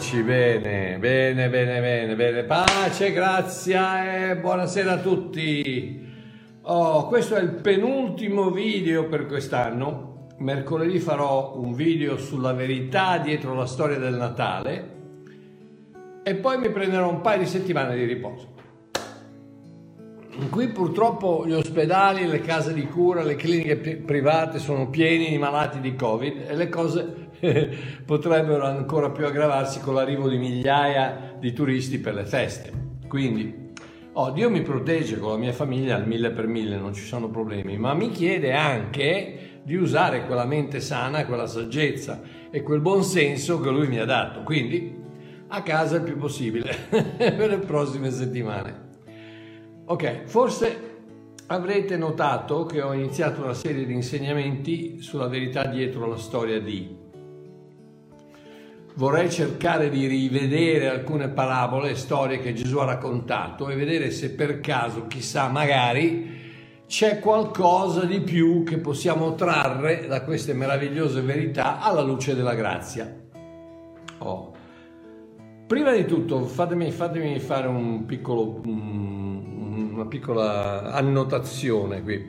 Eccoci, 0.00 0.22
bene, 0.22 0.96
bene, 0.98 1.50
bene, 1.50 1.78
bene, 1.78 2.14
bene. 2.16 2.42
Pace, 2.44 3.12
grazia 3.12 4.30
e 4.30 4.36
buonasera 4.38 4.92
a 4.92 4.98
tutti. 4.98 6.08
Oh, 6.62 7.06
questo 7.06 7.34
è 7.34 7.42
il 7.42 7.50
penultimo 7.50 8.50
video 8.50 9.08
per 9.08 9.26
quest'anno. 9.26 10.28
Mercoledì 10.38 10.98
farò 11.00 11.52
un 11.56 11.74
video 11.74 12.16
sulla 12.16 12.54
verità 12.54 13.18
dietro 13.18 13.52
la 13.52 13.66
storia 13.66 13.98
del 13.98 14.14
Natale 14.14 14.90
e 16.22 16.34
poi 16.34 16.56
mi 16.56 16.70
prenderò 16.70 17.10
un 17.10 17.20
paio 17.20 17.40
di 17.40 17.46
settimane 17.46 17.94
di 17.94 18.04
riposo. 18.06 18.54
Qui 20.48 20.68
purtroppo 20.68 21.44
gli 21.46 21.52
ospedali, 21.52 22.26
le 22.26 22.40
case 22.40 22.72
di 22.72 22.86
cura, 22.86 23.22
le 23.22 23.36
cliniche 23.36 23.76
private 23.76 24.60
sono 24.60 24.88
pieni 24.88 25.28
di 25.28 25.36
malati 25.36 25.78
di 25.78 25.94
Covid 25.94 26.46
e 26.48 26.56
le 26.56 26.70
cose 26.70 27.28
potrebbero 28.04 28.64
ancora 28.64 29.10
più 29.10 29.26
aggravarsi 29.26 29.80
con 29.80 29.94
l'arrivo 29.94 30.28
di 30.28 30.36
migliaia 30.36 31.36
di 31.38 31.52
turisti 31.52 31.98
per 31.98 32.14
le 32.14 32.24
feste. 32.24 32.70
Quindi, 33.08 33.72
oh, 34.12 34.30
Dio 34.30 34.50
mi 34.50 34.62
protegge 34.62 35.18
con 35.18 35.32
la 35.32 35.38
mia 35.38 35.52
famiglia 35.52 35.96
al 35.96 36.06
mille 36.06 36.30
per 36.30 36.46
mille, 36.46 36.76
non 36.76 36.94
ci 36.94 37.04
sono 37.04 37.28
problemi, 37.28 37.76
ma 37.78 37.94
mi 37.94 38.10
chiede 38.10 38.52
anche 38.52 39.60
di 39.62 39.74
usare 39.74 40.26
quella 40.26 40.44
mente 40.44 40.80
sana, 40.80 41.26
quella 41.26 41.46
saggezza 41.46 42.20
e 42.50 42.62
quel 42.62 42.80
buon 42.80 43.02
senso 43.02 43.60
che 43.60 43.70
Lui 43.70 43.88
mi 43.88 43.98
ha 43.98 44.04
dato. 44.04 44.42
Quindi, 44.42 44.98
a 45.48 45.62
casa 45.62 45.96
il 45.96 46.02
più 46.02 46.16
possibile 46.16 46.74
per 46.88 47.48
le 47.48 47.58
prossime 47.58 48.10
settimane. 48.10 48.88
Ok, 49.86 50.24
forse 50.26 50.88
avrete 51.46 51.96
notato 51.96 52.64
che 52.64 52.80
ho 52.80 52.92
iniziato 52.92 53.42
una 53.42 53.54
serie 53.54 53.84
di 53.84 53.92
insegnamenti 53.92 55.00
sulla 55.00 55.26
verità 55.26 55.66
dietro 55.66 56.06
la 56.06 56.16
storia 56.16 56.60
di. 56.60 56.99
Vorrei 58.94 59.30
cercare 59.30 59.88
di 59.88 60.06
rivedere 60.06 60.88
alcune 60.88 61.28
parabole 61.28 61.90
e 61.90 61.94
storie 61.94 62.40
che 62.40 62.52
Gesù 62.52 62.78
ha 62.78 62.84
raccontato 62.84 63.68
e 63.68 63.76
vedere 63.76 64.10
se 64.10 64.30
per 64.32 64.60
caso, 64.60 65.06
chissà, 65.06 65.48
magari 65.48 66.38
c'è 66.86 67.20
qualcosa 67.20 68.04
di 68.04 68.20
più 68.20 68.64
che 68.64 68.78
possiamo 68.78 69.36
trarre 69.36 70.08
da 70.08 70.22
queste 70.22 70.54
meravigliose 70.54 71.20
verità 71.20 71.80
alla 71.80 72.02
luce 72.02 72.34
della 72.34 72.54
grazia. 72.54 73.16
Oh. 74.18 74.52
Prima 75.68 75.92
di 75.92 76.04
tutto, 76.04 76.42
fatemi, 76.46 76.90
fatemi 76.90 77.38
fare 77.38 77.68
un 77.68 78.04
piccolo... 78.06 78.60
Una 78.64 80.06
piccola 80.06 80.92
annotazione 80.92 82.02
qui. 82.02 82.26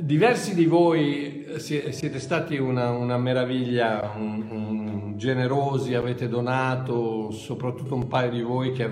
Diversi 0.00 0.54
di 0.54 0.66
voi 0.66 1.46
siete 1.56 2.18
stati 2.20 2.56
una, 2.56 2.90
una 2.90 3.18
meraviglia, 3.18 4.12
un, 4.16 4.46
un, 4.48 4.87
generosi, 5.18 5.94
avete 5.94 6.28
donato, 6.28 7.30
soprattutto 7.30 7.94
un 7.94 8.06
paio 8.06 8.30
di 8.30 8.40
voi 8.40 8.72
che 8.72 8.88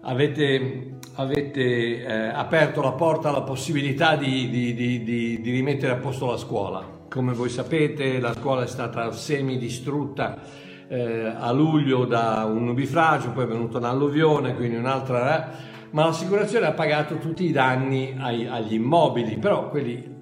avete, 0.00 0.98
avete 1.14 2.04
eh, 2.04 2.12
aperto 2.34 2.82
la 2.82 2.92
porta 2.92 3.28
alla 3.28 3.42
possibilità 3.42 4.16
di, 4.16 4.50
di, 4.50 4.74
di, 4.74 5.04
di, 5.04 5.50
rimettere 5.52 5.92
a 5.92 5.96
posto 5.96 6.26
la 6.26 6.36
scuola. 6.36 7.00
Come 7.08 7.32
voi 7.34 7.50
sapete 7.50 8.18
la 8.18 8.32
scuola 8.32 8.64
è 8.64 8.66
stata 8.66 9.12
semi 9.12 9.58
distrutta 9.58 10.40
eh, 10.88 11.32
a 11.38 11.52
luglio 11.52 12.06
da 12.06 12.44
un 12.44 12.64
nubifragio, 12.64 13.30
poi 13.30 13.44
è 13.44 13.46
venuta 13.46 13.78
un'alluvione, 13.78 14.56
quindi 14.56 14.76
un'altra 14.76 15.70
ma 15.92 16.06
l'assicurazione 16.06 16.66
ha 16.66 16.72
pagato 16.72 17.18
tutti 17.18 17.44
i 17.44 17.52
danni 17.52 18.14
ai, 18.18 18.46
agli 18.46 18.74
immobili, 18.74 19.36
però 19.36 19.68
quelli 19.68 20.20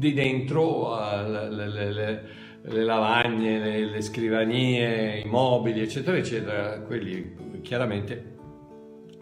di 0.00 0.14
dentro, 0.14 0.94
uh, 0.94 1.28
le, 1.28 1.68
le, 1.68 1.92
le, 1.92 2.22
le, 2.62 2.84
lavagne, 2.84 3.84
le, 3.86 4.00
scrivanie, 4.00 5.20
i 5.20 5.24
mobili, 5.24 5.80
eccetera, 5.80 6.16
eccetera, 6.16 6.80
quelli 6.80 7.60
chiaramente 7.62 8.36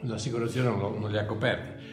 l'assicurazione 0.02 0.68
non, 0.68 0.98
non 0.98 1.10
li 1.10 1.18
ha 1.18 1.24
coperti. 1.24 1.86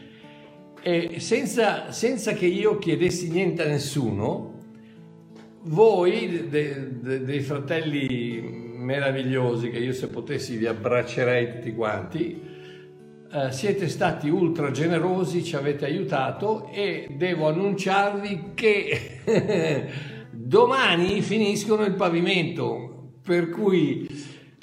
E 0.82 1.20
senza, 1.20 1.92
senza, 1.92 2.34
che 2.34 2.46
io 2.46 2.78
chiedessi 2.78 3.32
niente 3.32 3.64
a 3.64 3.68
nessuno, 3.68 4.54
voi 5.64 6.48
de, 6.50 7.00
de, 7.02 7.24
dei 7.24 7.40
fratelli 7.40 8.40
meravigliosi, 8.42 9.72
che 9.72 9.80
io 9.80 9.94
se 9.94 10.10
potessi 10.10 10.58
vi 10.58 10.68
abbraccerei 10.68 11.54
tutti 11.54 11.74
quanti, 11.74 12.40
eh, 13.32 13.52
siete 13.52 13.88
stati 13.88 14.30
ultra 14.30 14.70
generosi, 14.70 15.44
ci 15.44 15.56
avete 15.56 15.86
aiutato 15.86 16.70
e 16.72 17.08
devo 17.10 17.48
annunciarvi 17.48 18.52
che 18.54 19.22
domani 20.46 21.22
finiscono 21.22 21.86
il 21.86 21.96
pavimento, 21.96 23.14
per 23.24 23.50
cui 23.50 24.08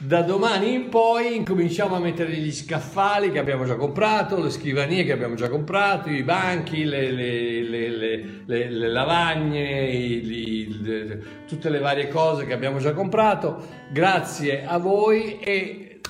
da 0.01 0.23
domani 0.23 0.75
in 0.75 0.89
poi 0.89 1.35
incominciamo 1.35 1.97
a 1.97 1.99
mettere 1.99 2.33
gli 2.35 2.53
scaffali 2.53 3.33
che 3.33 3.41
abbiamo 3.41 3.65
già 3.65 3.75
comprato, 3.75 4.41
le 4.41 4.51
scrivanie 4.51 5.05
che 5.05 5.11
abbiamo 5.11 5.35
già 5.35 5.49
comprato, 5.49 6.09
i 6.09 6.23
banchi, 6.23 6.85
le, 6.85 7.11
le, 7.11 7.63
le, 7.63 8.25
le 8.47 8.89
lavagne, 8.89 9.89
i, 9.91 11.19
tutte 11.49 11.69
le 11.69 11.81
varie 11.81 12.07
cose 12.07 12.47
che 12.47 12.53
abbiamo 12.53 12.79
già 12.79 12.93
comprato. 12.93 13.61
Grazie 13.91 14.65
a 14.65 14.79
voi 14.79 15.41
e 15.41 16.01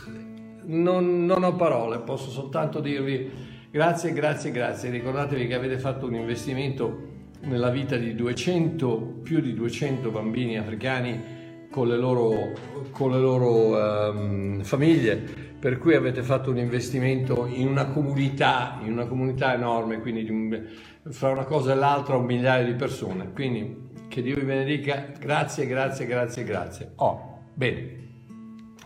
non, 0.65 1.25
non 1.25 1.44
ho 1.44 1.56
parole, 1.56 2.00
posso 2.00 2.28
soltanto 2.28 2.81
dirvi 2.81 3.31
grazie, 3.71 4.12
grazie, 4.12 4.50
grazie. 4.50 4.91
Ricordatevi 4.91 5.47
che 5.47 5.54
avete 5.54 5.78
fatto 5.78 6.06
un 6.06 6.15
investimento 6.15 7.09
nella 7.42 7.70
vita 7.70 7.97
di 7.97 8.14
200, 8.14 9.20
più 9.22 9.41
di 9.41 9.54
200 9.54 10.10
bambini 10.10 10.58
africani 10.58 11.41
con 11.70 11.88
le 11.88 11.97
loro, 11.97 12.53
con 12.91 13.10
le 13.10 13.19
loro 13.19 14.10
um, 14.10 14.62
famiglie, 14.62 15.16
per 15.58 15.78
cui 15.78 15.94
avete 15.94 16.22
fatto 16.22 16.50
un 16.50 16.58
investimento 16.58 17.47
in 17.47 17.69
una 17.69 17.86
comunità, 17.86 18.78
in 18.82 18.92
una 18.92 19.06
comunità 19.06 19.54
enorme, 19.54 20.00
quindi 20.00 20.28
un, 20.28 20.66
fra 21.10 21.30
una 21.30 21.44
cosa 21.44 21.72
e 21.72 21.76
l'altra 21.76 22.16
un 22.16 22.26
migliaio 22.26 22.66
di 22.66 22.75
persone. 22.75 23.32
Quindi 23.32 23.91
che 24.09 24.22
Dio 24.22 24.36
vi 24.36 24.42
benedica, 24.42 25.12
grazie, 25.19 25.66
grazie, 25.66 26.06
grazie, 26.06 26.44
grazie. 26.44 26.92
Oh, 26.97 27.38
bene. 27.54 28.00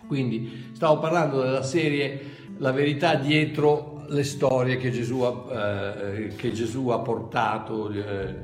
Quindi 0.06 0.70
stavo 0.72 1.00
parlando 1.00 1.42
della 1.42 1.64
serie 1.64 2.34
La 2.58 2.70
verità 2.70 3.16
dietro 3.16 3.95
le 4.08 4.24
storie 4.24 4.76
che 4.76 4.90
Gesù 4.90 5.20
ha, 5.20 6.12
eh, 6.12 6.34
che 6.36 6.52
Gesù 6.52 6.88
ha 6.88 6.98
portato, 6.98 7.90
eh, 7.90 8.34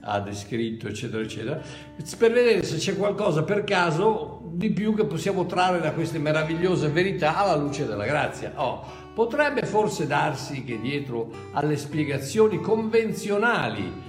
ha 0.00 0.20
descritto, 0.20 0.88
eccetera, 0.88 1.22
eccetera, 1.22 1.60
per 2.18 2.32
vedere 2.32 2.62
se 2.62 2.76
c'è 2.76 2.96
qualcosa 2.96 3.42
per 3.42 3.64
caso 3.64 4.42
di 4.52 4.70
più 4.70 4.94
che 4.94 5.04
possiamo 5.04 5.46
trarre 5.46 5.80
da 5.80 5.92
queste 5.92 6.18
meravigliose 6.18 6.88
verità 6.88 7.36
alla 7.36 7.56
luce 7.56 7.86
della 7.86 8.06
grazia. 8.06 8.52
Oh, 8.56 8.84
potrebbe 9.14 9.64
forse 9.64 10.06
darsi 10.06 10.64
che 10.64 10.80
dietro 10.80 11.30
alle 11.52 11.76
spiegazioni 11.76 12.60
convenzionali 12.60 14.06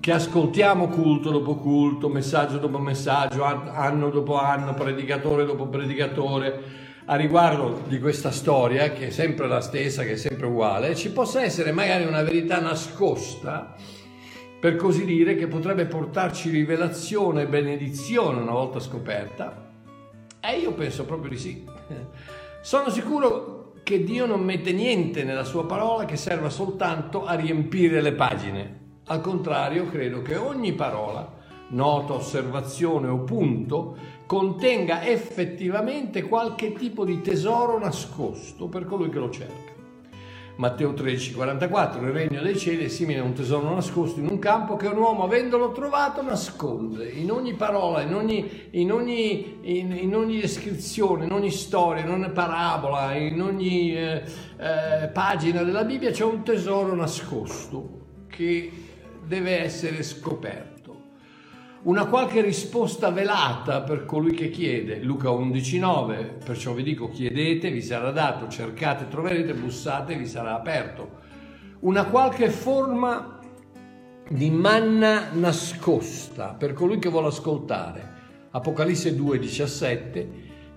che 0.00 0.12
ascoltiamo 0.12 0.88
culto 0.88 1.30
dopo 1.30 1.56
culto, 1.56 2.08
messaggio 2.08 2.58
dopo 2.58 2.78
messaggio, 2.78 3.42
anno 3.44 4.10
dopo 4.10 4.38
anno, 4.38 4.74
predicatore 4.74 5.44
dopo 5.46 5.66
predicatore, 5.66 6.85
a 7.06 7.16
riguardo 7.16 7.82
di 7.86 7.98
questa 7.98 8.30
storia, 8.30 8.92
che 8.92 9.08
è 9.08 9.10
sempre 9.10 9.48
la 9.48 9.60
stessa, 9.60 10.02
che 10.02 10.12
è 10.12 10.16
sempre 10.16 10.46
uguale, 10.46 10.94
ci 10.94 11.10
possa 11.10 11.42
essere 11.42 11.72
magari 11.72 12.04
una 12.04 12.22
verità 12.22 12.60
nascosta, 12.60 13.74
per 14.60 14.76
così 14.76 15.04
dire, 15.04 15.36
che 15.36 15.46
potrebbe 15.46 15.86
portarci 15.86 16.50
rivelazione 16.50 17.42
e 17.42 17.46
benedizione 17.46 18.40
una 18.40 18.52
volta 18.52 18.80
scoperta? 18.80 19.70
E 20.40 20.58
io 20.58 20.72
penso 20.72 21.04
proprio 21.04 21.30
di 21.30 21.38
sì. 21.38 21.64
Sono 22.60 22.90
sicuro 22.90 23.72
che 23.82 24.02
Dio 24.02 24.26
non 24.26 24.42
mette 24.42 24.72
niente 24.72 25.22
nella 25.22 25.44
sua 25.44 25.64
parola 25.64 26.04
che 26.04 26.16
serva 26.16 26.50
soltanto 26.50 27.24
a 27.24 27.34
riempire 27.34 28.00
le 28.00 28.12
pagine 28.12 28.84
al 29.08 29.20
contrario, 29.20 29.86
credo 29.86 30.20
che 30.20 30.34
ogni 30.34 30.72
parola, 30.72 31.32
nota, 31.68 32.14
osservazione 32.14 33.08
o 33.08 33.18
punto 33.18 33.96
contenga 34.26 35.04
effettivamente 35.04 36.22
qualche 36.22 36.72
tipo 36.72 37.04
di 37.04 37.20
tesoro 37.20 37.78
nascosto 37.78 38.66
per 38.66 38.84
colui 38.84 39.08
che 39.08 39.18
lo 39.18 39.30
cerca. 39.30 39.74
Matteo 40.56 40.92
13,44 40.92 42.02
Il 42.02 42.12
regno 42.12 42.40
dei 42.40 42.56
cieli 42.56 42.86
è 42.86 42.88
simile 42.88 43.20
a 43.20 43.24
un 43.24 43.34
tesoro 43.34 43.74
nascosto 43.74 44.20
in 44.20 44.26
un 44.26 44.38
campo 44.38 44.76
che 44.76 44.86
un 44.86 44.96
uomo, 44.96 45.24
avendolo 45.24 45.70
trovato, 45.72 46.22
nasconde. 46.22 47.10
In 47.10 47.30
ogni 47.30 47.52
parola, 47.52 48.00
in 48.00 48.14
ogni, 48.14 48.68
in 48.70 48.90
ogni, 48.90 49.58
in, 49.60 49.92
in 49.92 50.14
ogni 50.14 50.40
descrizione, 50.40 51.26
in 51.26 51.32
ogni 51.32 51.50
storia, 51.50 52.04
in 52.04 52.10
ogni 52.10 52.30
parabola, 52.30 53.14
in 53.14 53.40
ogni 53.42 53.94
eh, 53.94 54.22
eh, 54.56 55.08
pagina 55.08 55.62
della 55.62 55.84
Bibbia 55.84 56.10
c'è 56.10 56.24
un 56.24 56.42
tesoro 56.42 56.94
nascosto 56.94 58.24
che 58.26 58.72
deve 59.26 59.62
essere 59.62 60.02
scoperto. 60.02 60.75
Una 61.82 62.06
qualche 62.06 62.40
risposta 62.40 63.10
velata 63.10 63.82
per 63.82 64.04
colui 64.06 64.32
che 64.32 64.50
chiede. 64.50 65.00
Luca 65.02 65.28
11,9. 65.28 66.44
Perciò 66.44 66.72
vi 66.72 66.82
dico: 66.82 67.08
chiedete, 67.10 67.70
vi 67.70 67.82
sarà 67.82 68.10
dato, 68.10 68.48
cercate, 68.48 69.08
troverete, 69.08 69.54
bussate, 69.54 70.16
vi 70.16 70.26
sarà 70.26 70.54
aperto. 70.54 71.24
Una 71.80 72.06
qualche 72.06 72.50
forma 72.50 73.38
di 74.28 74.50
manna 74.50 75.28
nascosta 75.32 76.54
per 76.54 76.72
colui 76.72 76.98
che 76.98 77.08
vuole 77.08 77.28
ascoltare. 77.28 78.14
Apocalisse 78.50 79.14
2,17, 79.14 80.26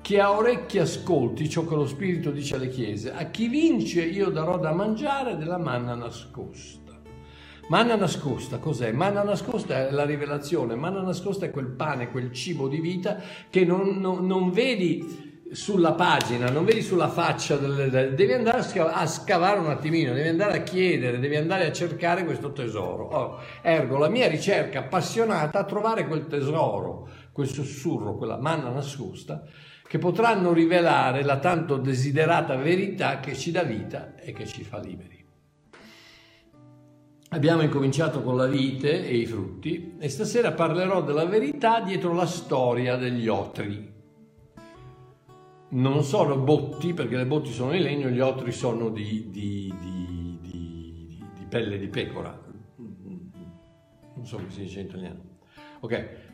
chi 0.01 0.19
ha 0.19 0.31
orecchi 0.31 0.77
ascolti 0.77 1.49
ciò 1.49 1.65
che 1.65 1.75
lo 1.75 1.87
Spirito 1.87 2.29
dice 2.29 2.55
alle 2.55 2.69
chiese, 2.69 3.13
a 3.13 3.23
chi 3.25 3.47
vince 3.47 4.03
io 4.03 4.29
darò 4.29 4.59
da 4.59 4.73
mangiare 4.73 5.37
della 5.37 5.57
manna 5.57 5.95
nascosta. 5.95 6.88
Manna 7.69 7.95
nascosta 7.95 8.57
cos'è? 8.57 8.92
Manna 8.92 9.21
nascosta 9.21 9.88
è 9.88 9.92
la 9.92 10.04
rivelazione, 10.04 10.74
manna 10.74 11.01
nascosta 11.01 11.45
è 11.45 11.51
quel 11.51 11.68
pane, 11.68 12.10
quel 12.10 12.31
cibo 12.31 12.68
di 12.68 12.80
vita 12.80 13.21
che 13.48 13.63
non, 13.63 14.00
non, 14.00 14.25
non 14.25 14.50
vedi 14.50 15.45
sulla 15.51 15.94
pagina, 15.94 16.50
non 16.50 16.66
vedi 16.66 16.81
sulla 16.81 17.10
faccia, 17.10 17.57
del, 17.57 18.16
devi 18.16 18.33
andare 18.33 18.63
a 18.75 19.06
scavare 19.06 19.60
un 19.60 19.69
attimino, 19.69 20.13
devi 20.13 20.30
andare 20.30 20.57
a 20.57 20.63
chiedere, 20.63 21.19
devi 21.19 21.36
andare 21.36 21.68
a 21.68 21.71
cercare 21.71 22.25
questo 22.25 22.51
tesoro. 22.54 23.04
Oh, 23.07 23.39
ergo, 23.62 23.98
la 23.98 24.10
mia 24.10 24.27
ricerca 24.27 24.80
appassionata 24.80 25.60
a 25.60 25.63
trovare 25.63 26.07
quel 26.07 26.25
tesoro, 26.25 27.07
quel 27.31 27.50
sussurro, 27.50 28.16
quella 28.16 28.39
manna 28.39 28.71
nascosta, 28.71 29.44
che 29.88 30.00
potranno 30.00 30.54
rivelare 30.54 31.24
la 31.24 31.38
tanto 31.38 31.77
desiderata 31.77 32.56
verità 32.56 33.19
che 33.19 33.36
ci 33.36 33.51
dà 33.51 33.62
vita 33.62 34.16
e 34.16 34.33
che 34.33 34.48
ci 34.48 34.63
fa 34.63 34.80
liberi. 34.80 35.19
Abbiamo 37.29 37.61
incominciato 37.61 38.21
con 38.23 38.35
la 38.35 38.47
vite 38.47 39.05
e 39.05 39.15
i 39.15 39.25
frutti 39.25 39.95
e 39.99 40.09
stasera 40.09 40.51
parlerò 40.51 41.03
della 41.03 41.25
verità 41.25 41.79
dietro 41.81 42.13
la 42.13 42.25
storia 42.25 42.95
degli 42.95 43.27
otri 43.27 43.97
non 45.69 46.03
sono 46.03 46.37
botti, 46.37 46.93
perché 46.93 47.15
le 47.15 47.25
botti 47.25 47.51
sono 47.51 47.71
di 47.71 47.79
legno, 47.79 48.09
gli 48.09 48.19
otri 48.19 48.51
sono 48.51 48.89
di, 48.89 49.29
di, 49.29 49.73
di, 49.79 50.39
di 50.41 51.45
pelle 51.47 51.77
di 51.77 51.87
pecora. 51.87 52.47
Non 52.77 54.25
so 54.25 54.37
come 54.37 54.49
si 54.49 54.61
dice 54.61 54.79
in 54.79 54.87
italiano. 54.87 55.21
Ok, 55.81 56.28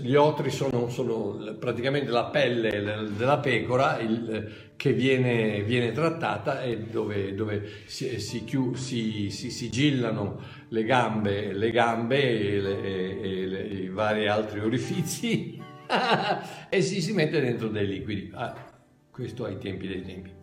gli 0.00 0.14
otri 0.14 0.50
sono, 0.50 0.88
sono 0.88 1.56
praticamente 1.58 2.10
la 2.10 2.24
pelle 2.24 3.10
della 3.16 3.38
pecora 3.38 3.98
il, 3.98 4.72
che 4.74 4.92
viene, 4.92 5.62
viene, 5.62 5.92
trattata 5.92 6.62
e 6.62 6.78
dove, 6.80 7.34
dove 7.34 7.84
si, 7.86 8.18
si, 8.18 8.44
si, 8.74 9.30
si, 9.30 9.50
sigillano 9.50 10.40
le 10.68 10.84
gambe, 10.84 11.52
le 11.52 11.70
gambe 11.70 12.18
e, 12.18 12.60
le, 12.60 13.20
e, 13.20 13.46
le, 13.46 13.62
i 13.62 13.88
vari 13.88 14.26
altri 14.26 14.60
orifizi 14.60 15.62
e 16.68 16.82
si, 16.82 17.00
si 17.00 17.12
mette 17.12 17.40
dentro 17.40 17.68
dei 17.68 17.86
liquidi. 17.86 18.30
Ah, 18.34 18.54
questo 19.10 19.44
ai 19.44 19.58
tempi 19.58 19.86
dei 19.86 20.02
tempi. 20.02 20.37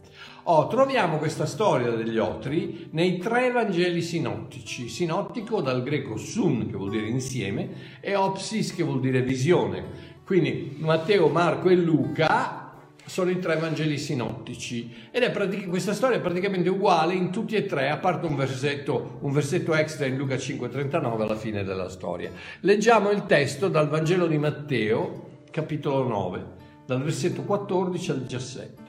Oh, 0.48 0.68
troviamo 0.68 1.18
questa 1.18 1.48
storia 1.48 1.90
degli 1.90 2.20
otri 2.20 2.90
nei 2.92 3.18
tre 3.18 3.50
Vangeli 3.50 4.04
sinottici. 4.04 4.90
Sinottico 4.90 5.60
dal 5.60 5.82
greco 5.82 6.18
sun, 6.18 6.68
che 6.70 6.78
vuol 6.78 6.92
dire 6.92 7.08
insieme, 7.08 7.98
e 8.00 8.14
opsis, 8.14 8.76
che 8.76 8.84
vuol 8.84 9.00
dire 9.00 9.24
visione. 9.24 9.84
Quindi 10.24 10.76
Matteo, 10.78 11.30
Marco 11.30 11.70
e 11.70 11.76
Luca 11.76 12.74
sono 13.04 13.32
i 13.32 13.40
tre 13.40 13.56
Vangeli 13.56 13.98
sinottici 13.98 15.08
ed 15.10 15.24
è 15.24 15.32
pratic- 15.32 15.68
questa 15.68 15.94
storia 15.94 16.18
è 16.18 16.22
praticamente 16.22 16.70
uguale 16.70 17.16
in 17.16 17.32
tutti 17.32 17.56
e 17.56 17.66
tre, 17.66 17.90
a 17.90 17.98
parte 17.98 18.28
un 18.28 18.36
versetto, 18.36 19.18
un 19.22 19.32
versetto 19.32 19.74
extra 19.74 20.06
in 20.06 20.16
Luca 20.16 20.36
5,39 20.36 21.22
alla 21.22 21.36
fine 21.36 21.64
della 21.64 21.90
storia. 21.90 22.32
Leggiamo 22.60 23.10
il 23.10 23.26
testo 23.26 23.68
dal 23.68 23.90
Vangelo 23.90 24.28
di 24.28 24.38
Matteo, 24.38 25.40
capitolo 25.50 26.08
9 26.08 26.54
dal 26.86 27.02
versetto 27.02 27.42
14 27.42 28.12
al 28.12 28.22
17. 28.22 28.85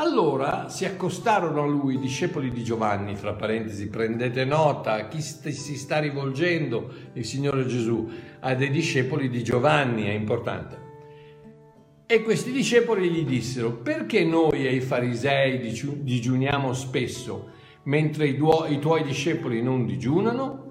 Allora 0.00 0.68
si 0.68 0.84
accostarono 0.84 1.64
a 1.64 1.66
lui 1.66 1.94
i 1.94 1.98
discepoli 1.98 2.52
di 2.52 2.62
Giovanni, 2.62 3.16
fra 3.16 3.32
parentesi, 3.32 3.88
prendete 3.88 4.44
nota 4.44 4.92
a 4.92 5.08
chi 5.08 5.20
st- 5.20 5.48
si 5.48 5.76
sta 5.76 5.98
rivolgendo 5.98 6.88
il 7.14 7.24
Signore 7.24 7.66
Gesù, 7.66 8.08
a 8.38 8.54
dei 8.54 8.70
discepoli 8.70 9.28
di 9.28 9.42
Giovanni, 9.42 10.04
è 10.04 10.12
importante. 10.12 10.86
E 12.06 12.22
questi 12.22 12.52
discepoli 12.52 13.10
gli 13.10 13.24
dissero, 13.24 13.72
perché 13.72 14.22
noi 14.22 14.68
e 14.68 14.72
i 14.72 14.80
farisei 14.80 15.58
digiuniamo 15.58 16.72
spesso, 16.74 17.50
mentre 17.84 18.28
i, 18.28 18.36
duo- 18.36 18.66
i 18.68 18.78
tuoi 18.78 19.02
discepoli 19.02 19.60
non 19.62 19.84
digiunano? 19.84 20.66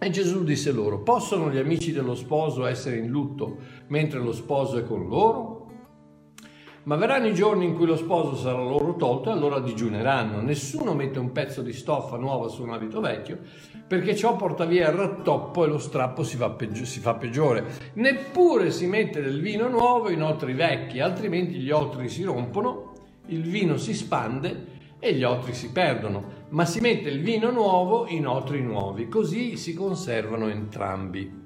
E 0.00 0.10
Gesù 0.10 0.42
disse 0.42 0.72
loro, 0.72 1.00
possono 1.00 1.48
gli 1.48 1.58
amici 1.58 1.92
dello 1.92 2.16
sposo 2.16 2.66
essere 2.66 2.96
in 2.96 3.06
lutto 3.06 3.58
mentre 3.86 4.18
lo 4.18 4.32
sposo 4.32 4.78
è 4.78 4.84
con 4.84 5.06
loro? 5.06 5.55
Ma 6.86 6.94
verranno 6.94 7.26
i 7.26 7.34
giorni 7.34 7.64
in 7.64 7.74
cui 7.74 7.84
lo 7.84 7.96
sposo 7.96 8.36
sarà 8.36 8.58
loro 8.58 8.94
tolto 8.94 9.28
e 9.28 9.32
allora 9.32 9.58
digiuneranno. 9.58 10.40
Nessuno 10.40 10.94
mette 10.94 11.18
un 11.18 11.32
pezzo 11.32 11.60
di 11.60 11.72
stoffa 11.72 12.16
nuova 12.16 12.46
su 12.46 12.62
un 12.62 12.70
abito 12.70 13.00
vecchio 13.00 13.40
perché 13.88 14.14
ciò 14.14 14.36
porta 14.36 14.64
via 14.66 14.88
il 14.90 14.96
rattoppo 14.96 15.64
e 15.64 15.68
lo 15.68 15.78
strappo 15.78 16.22
si 16.22 16.36
fa, 16.36 16.50
peggi- 16.50 16.86
si 16.86 17.00
fa 17.00 17.14
peggiore. 17.14 17.64
Neppure 17.94 18.70
si 18.70 18.86
mette 18.86 19.20
del 19.20 19.40
vino 19.40 19.66
nuovo 19.66 20.10
in 20.10 20.22
otri 20.22 20.52
vecchi, 20.52 21.00
altrimenti 21.00 21.54
gli 21.54 21.72
otri 21.72 22.08
si 22.08 22.22
rompono, 22.22 22.92
il 23.26 23.42
vino 23.42 23.78
si 23.78 23.92
spande 23.92 24.74
e 25.00 25.12
gli 25.12 25.24
otri 25.24 25.54
si 25.54 25.72
perdono, 25.72 26.44
ma 26.50 26.64
si 26.64 26.78
mette 26.78 27.08
il 27.08 27.20
vino 27.20 27.50
nuovo 27.50 28.06
in 28.06 28.28
otri 28.28 28.62
nuovi, 28.62 29.08
così 29.08 29.56
si 29.56 29.74
conservano 29.74 30.48
entrambi. 30.48 31.44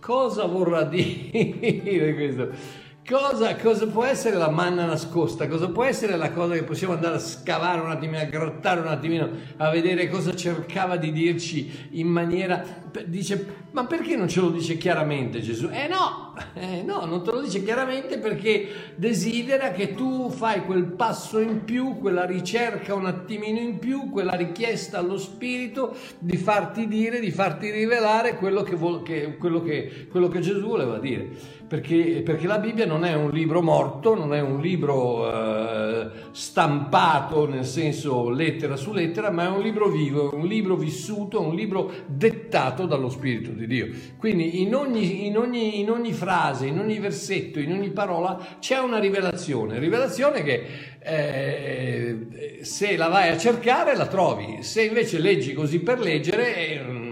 Cosa 0.00 0.46
vorrà 0.46 0.84
dire 0.86 2.14
questo? 2.14 2.86
Cosa, 3.08 3.56
cosa, 3.56 3.86
può 3.86 4.04
essere 4.04 4.36
la 4.36 4.50
manna 4.50 4.84
nascosta? 4.84 5.48
Cosa 5.48 5.70
può 5.70 5.82
essere 5.82 6.18
la 6.18 6.30
cosa 6.30 6.52
che 6.52 6.62
possiamo 6.62 6.92
andare 6.92 7.14
a 7.14 7.18
scavare 7.18 7.80
un 7.80 7.90
attimino, 7.90 8.18
a 8.18 8.24
grattare 8.24 8.80
un 8.80 8.88
attimino, 8.88 9.30
a 9.56 9.70
vedere 9.70 10.10
cosa 10.10 10.36
cercava 10.36 10.98
di 10.98 11.10
dirci 11.10 11.88
in 11.92 12.06
maniera... 12.06 12.86
Dice, 13.06 13.66
ma 13.70 13.86
perché 13.86 14.14
non 14.14 14.28
ce 14.28 14.40
lo 14.40 14.50
dice 14.50 14.76
chiaramente 14.76 15.40
Gesù? 15.40 15.70
Eh 15.72 15.88
no, 15.88 16.34
eh 16.52 16.82
no, 16.82 17.06
non 17.06 17.24
te 17.24 17.30
lo 17.30 17.40
dice 17.40 17.64
chiaramente 17.64 18.18
perché 18.18 18.92
desidera 18.96 19.70
che 19.70 19.94
tu 19.94 20.28
fai 20.28 20.62
quel 20.66 20.84
passo 20.84 21.38
in 21.38 21.64
più, 21.64 21.96
quella 21.96 22.26
ricerca 22.26 22.94
un 22.94 23.06
attimino 23.06 23.58
in 23.58 23.78
più, 23.78 24.10
quella 24.10 24.34
richiesta 24.34 24.98
allo 24.98 25.16
Spirito 25.16 25.96
di 26.18 26.36
farti 26.36 26.86
dire, 26.86 27.20
di 27.20 27.30
farti 27.30 27.70
rivelare 27.70 28.36
quello 28.36 28.62
che, 28.62 28.76
che, 29.02 29.36
quello 29.38 29.62
che, 29.62 30.08
quello 30.10 30.28
che 30.28 30.40
Gesù 30.40 30.66
voleva 30.66 30.98
dire 30.98 31.56
perché, 31.68 32.22
perché, 32.24 32.46
la 32.46 32.58
Bibbia 32.58 32.86
non 32.86 33.04
è 33.04 33.14
un 33.14 33.30
libro 33.30 33.60
morto, 33.60 34.14
non 34.14 34.32
è 34.32 34.40
un 34.40 34.58
libro 34.60 35.30
eh, 35.30 36.08
stampato 36.30 37.46
nel 37.46 37.66
senso 37.66 38.30
lettera 38.30 38.74
su 38.76 38.92
lettera, 38.92 39.30
ma 39.30 39.44
è 39.44 39.48
un 39.48 39.60
libro 39.60 39.88
vivo, 39.88 40.34
un 40.34 40.46
libro 40.46 40.76
vissuto, 40.76 41.42
un 41.42 41.54
libro 41.54 41.92
dettato 42.06 42.86
dallo 42.86 43.10
Spirito 43.10 43.50
di 43.50 43.66
Dio. 43.66 43.88
Quindi 44.16 44.62
in 44.62 44.74
ogni, 44.74 45.26
in 45.26 45.36
ogni, 45.36 45.80
in 45.80 45.90
ogni 45.90 46.14
frase, 46.14 46.66
in 46.66 46.78
ogni 46.78 46.98
versetto, 46.98 47.60
in 47.60 47.72
ogni 47.72 47.90
parola 47.90 48.56
c'è 48.58 48.78
una 48.78 48.98
rivelazione, 48.98 49.78
rivelazione 49.78 50.42
che 50.42 50.64
eh, 51.00 52.62
se 52.62 52.96
la 52.96 53.08
vai 53.08 53.28
a 53.28 53.36
cercare 53.36 53.94
la 53.94 54.06
trovi, 54.06 54.62
se 54.62 54.84
invece 54.84 55.18
leggi 55.18 55.52
così 55.52 55.80
per 55.80 56.00
leggere... 56.00 56.56
Eh, 56.56 57.07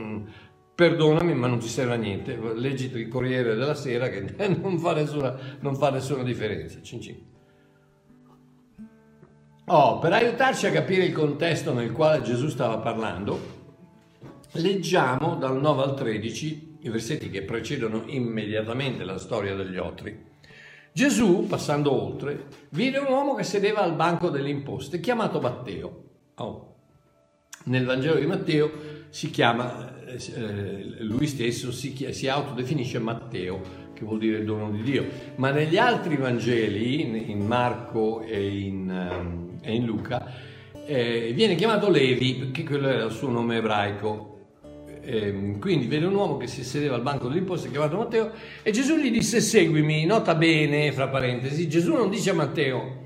perdonami 0.76 1.33
ma 1.33 1.47
non 1.47 1.59
ti 1.59 1.68
serve 1.68 1.95
a 1.95 1.97
niente, 1.97 2.38
leggiti 2.54 2.99
il 2.99 3.09
Corriere 3.09 3.54
della 3.54 3.75
Sera 3.75 4.09
che 4.09 4.21
non 4.61 4.78
fa 4.78 4.92
nessuna, 4.92 5.35
non 5.61 5.75
fa 5.75 5.90
nessuna 5.90 6.23
differenza. 6.23 6.80
Cin 6.83 7.00
cin. 7.00 7.35
Oh, 9.68 9.99
per 9.99 10.12
aiutarci 10.12 10.66
a 10.66 10.71
capire 10.71 11.06
il 11.06 11.12
contesto 11.12 11.73
nel 11.73 11.90
quale 11.92 12.23
Gesù 12.23 12.49
stava 12.49 12.76
parlando, 12.78 13.54
leggiamo 14.52 15.35
dal 15.37 15.59
9 15.59 15.83
al 15.83 15.97
13 15.97 16.76
i 16.83 16.88
versetti 16.90 17.30
che 17.30 17.42
precedono 17.42 18.04
immediatamente 18.06 19.02
la 19.02 19.18
storia 19.18 19.56
degli 19.56 19.78
otri. 19.78 20.25
Gesù, 20.92 21.47
passando 21.47 21.90
oltre, 21.90 22.47
vide 22.71 22.99
un 22.99 23.06
uomo 23.09 23.35
che 23.35 23.42
sedeva 23.42 23.80
al 23.80 23.95
banco 23.95 24.28
delle 24.28 24.50
imposte, 24.50 25.00
chiamato 25.00 25.40
Matteo. 25.40 26.04
Oh. 26.37 26.75
Nel 27.64 27.87
Vangelo 27.87 28.21
di 28.21 28.26
Matteo 28.26 28.71
si 29.09 29.30
chiama 29.30 29.96
eh, 30.06 30.96
lui 31.00 31.26
stesso 31.26 31.72
si, 31.72 31.94
si, 32.10 32.28
autodefinisce 32.28 32.98
Matteo, 32.98 33.60
che 33.92 34.04
vuol 34.04 34.18
dire 34.18 34.44
dono 34.44 34.70
di 34.70 34.82
Dio, 34.82 35.04
ma 35.36 35.50
negli 35.50 35.76
altri 35.76 36.16
Vangeli, 36.16 37.30
in, 37.30 37.44
Marco 37.46 38.22
e 38.22 38.48
in, 38.48 38.88
um, 38.88 39.58
e 39.60 39.75
in 39.75 39.84
Luca, 39.84 40.32
eh, 40.86 41.32
viene 41.34 41.56
chiamato 41.56 41.90
Levi, 41.90 42.34
perché 42.34 42.62
quello 42.62 42.88
era 42.88 43.04
il 43.04 43.12
suo 43.12 43.28
nome 43.28 43.56
ebraico. 43.56 44.34
Eh, 45.02 45.56
quindi 45.60 45.86
vede 45.86 46.06
un 46.06 46.14
uomo 46.14 46.36
che 46.36 46.48
si 46.48 46.64
sedeva 46.64 46.96
al 46.96 47.02
banco 47.02 47.28
dell'imposta 47.28 47.68
chiamato 47.68 47.96
Matteo 47.96 48.32
e 48.64 48.72
Gesù 48.72 48.96
gli 48.96 49.12
disse 49.12 49.40
seguimi, 49.40 50.04
nota 50.04 50.34
bene, 50.34 50.90
fra 50.90 51.06
parentesi, 51.06 51.68
Gesù 51.68 51.94
non 51.94 52.10
dice 52.10 52.30
a 52.30 52.34
Matteo, 52.34 53.04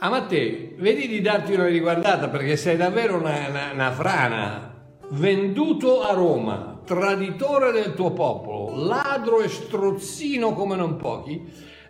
a 0.00 0.08
Matteo, 0.08 0.70
vedi 0.78 1.06
di 1.06 1.20
darti 1.20 1.52
una 1.52 1.66
riguardata 1.66 2.28
perché 2.28 2.56
sei 2.56 2.76
davvero 2.76 3.18
una, 3.18 3.48
una, 3.48 3.70
una 3.72 3.92
frana, 3.92 4.79
venduto 5.10 6.02
a 6.02 6.12
Roma, 6.12 6.80
traditore 6.84 7.72
del 7.72 7.94
tuo 7.94 8.12
popolo, 8.12 8.84
ladro 8.84 9.40
e 9.40 9.48
strozzino 9.48 10.52
come 10.52 10.76
non 10.76 10.96
pochi, 10.96 11.42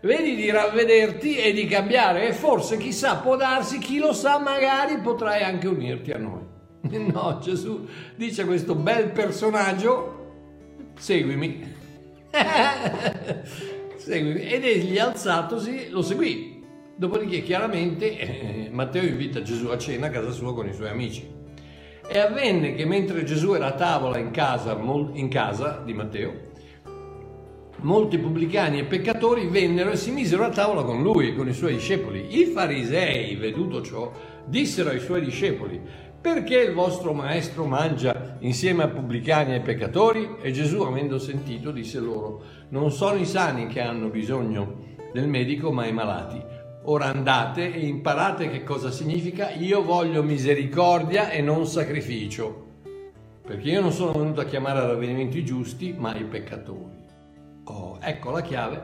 vedi 0.03 0.35
di 0.37 0.51
ravvederti 0.51 1.37
e 1.37 1.53
di 1.53 1.67
cambiare 1.67 2.29
e 2.29 2.33
forse 2.33 2.77
chissà 2.77 3.17
può 3.17 3.37
darsi, 3.37 3.79
chi 3.79 3.99
lo 3.99 4.13
sa, 4.13 4.39
magari 4.39 4.99
potrai 4.99 5.43
anche 5.43 5.69
unirti 5.69 6.13
a 6.13 6.19
noi. 6.19 6.49
No, 7.13 7.39
Gesù 7.43 7.87
dice 8.17 8.43
a 8.43 8.47
questo 8.47 8.75
bel 8.75 9.11
personaggio, 9.11 10.19
seguimi. 10.97 11.79
Ed 14.07 14.65
egli 14.65 14.99
alzatosi 14.99 15.91
lo 15.91 16.01
seguì. 16.01 16.65
Dopodiché 16.97 17.43
chiaramente 17.43 18.19
eh, 18.19 18.69
Matteo 18.71 19.03
invita 19.03 19.43
Gesù 19.43 19.69
a 19.69 19.79
cena 19.79 20.07
a 20.07 20.11
casa 20.11 20.31
sua 20.31 20.55
con 20.55 20.69
i 20.69 20.75
suoi 20.75 20.89
amici. 20.89 21.40
E 22.13 22.19
avvenne 22.19 22.75
che 22.75 22.85
mentre 22.87 23.23
Gesù 23.23 23.53
era 23.53 23.67
a 23.67 23.73
tavola 23.75 24.19
in 24.19 24.33
casa, 24.33 24.77
in 25.13 25.29
casa 25.29 25.81
di 25.85 25.95
Matteo, 25.95 26.33
molti 27.83 28.19
pubblicani 28.19 28.81
e 28.81 28.85
peccatori 28.85 29.47
vennero 29.47 29.91
e 29.91 29.97
si 29.97 30.11
misero 30.11 30.45
a 30.45 30.49
tavola 30.49 30.83
con 30.83 31.05
lui 31.05 31.29
e 31.29 31.37
con 31.37 31.47
i 31.47 31.53
suoi 31.53 31.75
discepoli. 31.75 32.41
I 32.41 32.47
farisei, 32.47 33.37
veduto 33.37 33.81
ciò, 33.81 34.11
dissero 34.45 34.91
ai 34.91 34.99
suoi 34.99 35.21
discepoli, 35.23 35.81
perché 36.21 36.57
il 36.57 36.75
vostro 36.75 37.13
maestro 37.13 37.65
mangia 37.65 38.39
insieme 38.41 38.83
a 38.83 38.89
pubblicani 38.89 39.55
e 39.55 39.61
peccatori? 39.61 40.35
E 40.43 40.51
Gesù, 40.51 40.81
avendo 40.81 41.17
sentito, 41.17 41.71
disse 41.71 42.01
loro, 42.01 42.43
non 42.71 42.91
sono 42.91 43.21
i 43.21 43.25
sani 43.25 43.69
che 43.69 43.83
hanno 43.83 44.09
bisogno 44.09 44.89
del 45.13 45.29
medico, 45.29 45.71
ma 45.71 45.87
i 45.87 45.93
malati. 45.93 46.43
Ora 46.85 47.07
andate 47.07 47.75
e 47.75 47.87
imparate 47.87 48.49
che 48.49 48.65
cosa 48.65 48.91
significa 48.91 49.51
io 49.51 49.83
voglio 49.83 50.23
misericordia 50.23 51.29
e 51.29 51.43
non 51.43 51.67
sacrificio, 51.67 52.69
perché 53.47 53.69
io 53.69 53.83
non 53.83 53.93
sono 53.93 54.13
venuto 54.13 54.41
a 54.41 54.45
chiamare 54.45 54.79
a 54.79 55.05
i 55.05 55.45
giusti, 55.45 55.95
ma 55.97 56.17
i 56.17 56.25
peccatori. 56.25 56.99
Oh, 57.65 57.99
ecco 58.01 58.31
la 58.31 58.41
chiave 58.41 58.83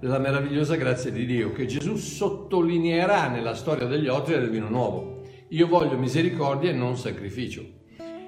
della 0.00 0.18
meravigliosa 0.18 0.74
grazia 0.74 1.12
di 1.12 1.24
Dio 1.24 1.52
che 1.52 1.66
Gesù 1.66 1.96
sottolineerà 1.96 3.28
nella 3.28 3.54
storia 3.54 3.86
degli 3.86 4.08
otri 4.08 4.34
del 4.34 4.50
vino 4.50 4.68
nuovo. 4.68 5.22
Io 5.50 5.68
voglio 5.68 5.96
misericordia 5.96 6.70
e 6.70 6.74
non 6.74 6.96
sacrificio. 6.96 7.62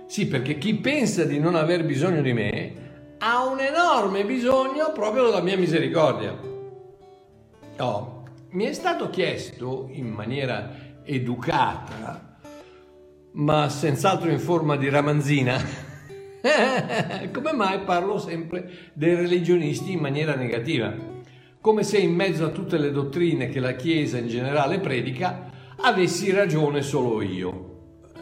Sì, 0.06 0.28
perché 0.28 0.58
chi 0.58 0.76
pensa 0.76 1.24
di 1.24 1.40
non 1.40 1.56
aver 1.56 1.84
bisogno 1.84 2.22
di 2.22 2.32
me 2.32 2.86
ha 3.18 3.44
un 3.44 3.58
enorme 3.58 4.24
bisogno 4.24 4.92
proprio 4.92 5.24
della 5.24 5.42
mia 5.42 5.58
misericordia. 5.58 6.38
Oh, 7.78 8.17
mi 8.50 8.64
è 8.64 8.72
stato 8.72 9.10
chiesto 9.10 9.88
in 9.90 10.08
maniera 10.08 10.70
educata, 11.02 12.38
ma 13.32 13.68
senz'altro 13.68 14.30
in 14.30 14.38
forma 14.38 14.76
di 14.76 14.88
ramanzina, 14.88 15.60
come 17.30 17.52
mai 17.52 17.80
parlo 17.80 18.18
sempre 18.18 18.90
dei 18.94 19.14
religionisti 19.14 19.92
in 19.92 20.00
maniera 20.00 20.34
negativa, 20.34 20.94
come 21.60 21.82
se 21.82 21.98
in 21.98 22.14
mezzo 22.14 22.46
a 22.46 22.50
tutte 22.50 22.78
le 22.78 22.90
dottrine 22.90 23.48
che 23.50 23.60
la 23.60 23.72
Chiesa 23.72 24.16
in 24.16 24.28
generale 24.28 24.80
predica 24.80 25.50
avessi 25.80 26.30
ragione 26.30 26.80
solo 26.80 27.20
io. 27.20 27.66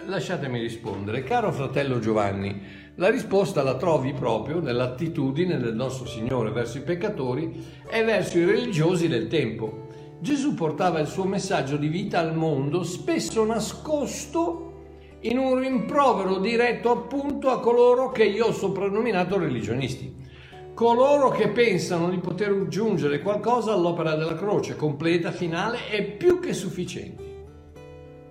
Lasciatemi 0.06 0.58
rispondere, 0.58 1.22
caro 1.22 1.52
fratello 1.52 2.00
Giovanni, 2.00 2.84
la 2.96 3.10
risposta 3.10 3.62
la 3.62 3.76
trovi 3.76 4.12
proprio 4.12 4.58
nell'attitudine 4.58 5.58
del 5.58 5.74
nostro 5.74 6.06
Signore 6.06 6.50
verso 6.50 6.78
i 6.78 6.82
peccatori 6.82 7.62
e 7.88 8.02
verso 8.04 8.38
i 8.38 8.44
religiosi 8.44 9.06
del 9.06 9.28
tempo. 9.28 9.85
Gesù 10.18 10.54
portava 10.54 10.98
il 11.00 11.06
suo 11.06 11.24
messaggio 11.24 11.76
di 11.76 11.88
vita 11.88 12.18
al 12.18 12.34
mondo 12.34 12.82
spesso 12.82 13.44
nascosto 13.44 14.72
in 15.20 15.38
un 15.38 15.58
rimprovero 15.58 16.38
diretto 16.38 16.90
appunto 16.90 17.50
a 17.50 17.60
coloro 17.60 18.10
che 18.10 18.24
io 18.24 18.46
ho 18.46 18.52
soprannominato 18.52 19.38
religionisti. 19.38 20.24
Coloro 20.74 21.30
che 21.30 21.48
pensano 21.48 22.10
di 22.10 22.18
poter 22.18 22.50
aggiungere 22.50 23.20
qualcosa 23.20 23.72
all'opera 23.72 24.14
della 24.14 24.36
croce, 24.36 24.76
completa, 24.76 25.30
finale 25.30 25.90
e 25.90 26.02
più 26.02 26.38
che 26.38 26.52
sufficiente 26.52 27.26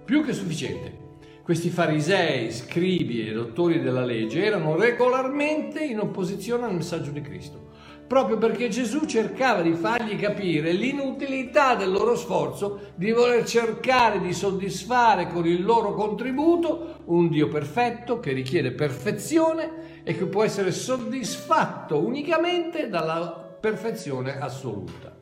più 0.05 0.23
che 0.23 0.33
sufficiente. 0.33 1.03
Questi 1.41 1.69
farisei, 1.69 2.51
scribi 2.51 3.27
e 3.27 3.33
dottori 3.33 3.81
della 3.81 4.05
legge 4.05 4.43
erano 4.43 4.75
regolarmente 4.75 5.83
in 5.83 5.99
opposizione 5.99 6.65
al 6.65 6.75
messaggio 6.75 7.11
di 7.11 7.21
Cristo, 7.21 7.73
proprio 8.07 8.37
perché 8.37 8.69
Gesù 8.69 9.05
cercava 9.05 9.61
di 9.61 9.73
fargli 9.73 10.17
capire 10.19 10.71
l'inutilità 10.71 11.75
del 11.75 11.91
loro 11.91 12.15
sforzo 12.15 12.91
di 12.95 13.11
voler 13.11 13.45
cercare 13.45 14.19
di 14.19 14.33
soddisfare 14.33 15.27
con 15.27 15.47
il 15.47 15.63
loro 15.63 15.93
contributo 15.93 17.01
un 17.05 17.29
Dio 17.29 17.47
perfetto 17.47 18.19
che 18.19 18.33
richiede 18.33 18.71
perfezione 18.71 20.03
e 20.03 20.15
che 20.15 20.25
può 20.25 20.43
essere 20.43 20.71
soddisfatto 20.71 21.99
unicamente 21.99 22.89
dalla 22.89 23.57
perfezione 23.59 24.39
assoluta. 24.39 25.15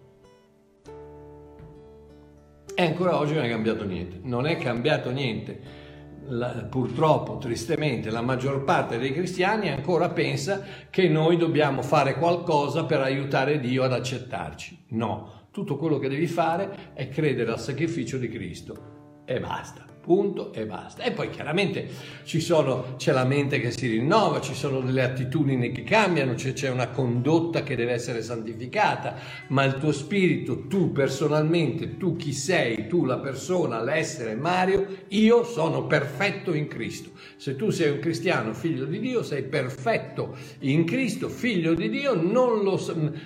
E 2.76 2.84
ancora 2.84 3.18
oggi 3.18 3.36
non 3.36 3.44
è 3.44 3.50
cambiato 3.50 3.86
niente, 3.86 4.20
non 4.24 4.48
è 4.48 4.58
cambiato 4.58 5.12
niente. 5.12 5.83
La, 6.28 6.50
purtroppo, 6.70 7.38
tristemente, 7.38 8.10
la 8.10 8.22
maggior 8.22 8.64
parte 8.64 8.98
dei 8.98 9.12
cristiani 9.12 9.70
ancora 9.70 10.10
pensa 10.10 10.64
che 10.90 11.08
noi 11.08 11.38
dobbiamo 11.38 11.82
fare 11.82 12.16
qualcosa 12.16 12.86
per 12.86 13.02
aiutare 13.02 13.60
Dio 13.60 13.84
ad 13.84 13.94
accettarci. 13.94 14.86
No, 14.90 15.48
tutto 15.52 15.78
quello 15.78 16.00
che 16.00 16.10
devi 16.10 16.28
fare 16.28 16.94
è 16.94 17.10
credere 17.10 17.52
al 17.52 17.60
sacrificio 17.60 18.18
di 18.18 18.30
Cristo 18.30 19.22
e 19.26 19.40
basta 19.40 19.93
punto 20.04 20.52
e 20.52 20.66
basta. 20.66 21.04
E 21.04 21.12
poi 21.12 21.30
chiaramente 21.30 21.88
sono, 22.24 22.96
c'è 22.98 23.14
la 23.14 23.24
mente 23.24 23.60
che 23.60 23.72
si 23.72 23.88
rinnova, 23.88 24.42
ci 24.42 24.54
sono 24.54 24.82
delle 24.82 25.02
attitudini 25.02 25.72
che 25.72 25.84
cambiano, 25.84 26.34
c'è, 26.34 26.52
c'è 26.52 26.70
una 26.70 26.90
condotta 26.90 27.64
che 27.64 27.76
deve 27.76 27.94
essere 27.94 28.22
santificata, 28.22 29.16
ma 29.48 29.64
il 29.64 29.78
tuo 29.78 29.94
spirito, 29.94 30.68
tu 30.68 30.92
personalmente, 30.92 31.98
tu 31.98 32.18
chi 32.18 32.34
sei, 32.34 32.88
tu 32.88 33.06
la 33.06 33.20
persona, 33.20 33.82
l'essere 33.82 34.36
Mario, 34.36 34.86
io 35.10 35.46
sono 35.46 35.88
perfetto 35.88 36.54
in 36.54 36.68
Cristo. 36.68 37.12
Se 37.38 37.56
tu 37.56 37.70
sei 37.70 37.92
un 37.92 38.00
cristiano, 38.00 38.54
figlio 38.54 38.86
di 38.86 39.00
Dio, 39.00 39.24
sei 39.24 39.44
perfetto 39.44 40.36
in 40.60 40.86
Cristo, 40.86 41.30
figlio 41.30 41.74
di 41.74 41.90
Dio, 41.90 42.14
non, 42.14 42.62
lo, 42.64 42.80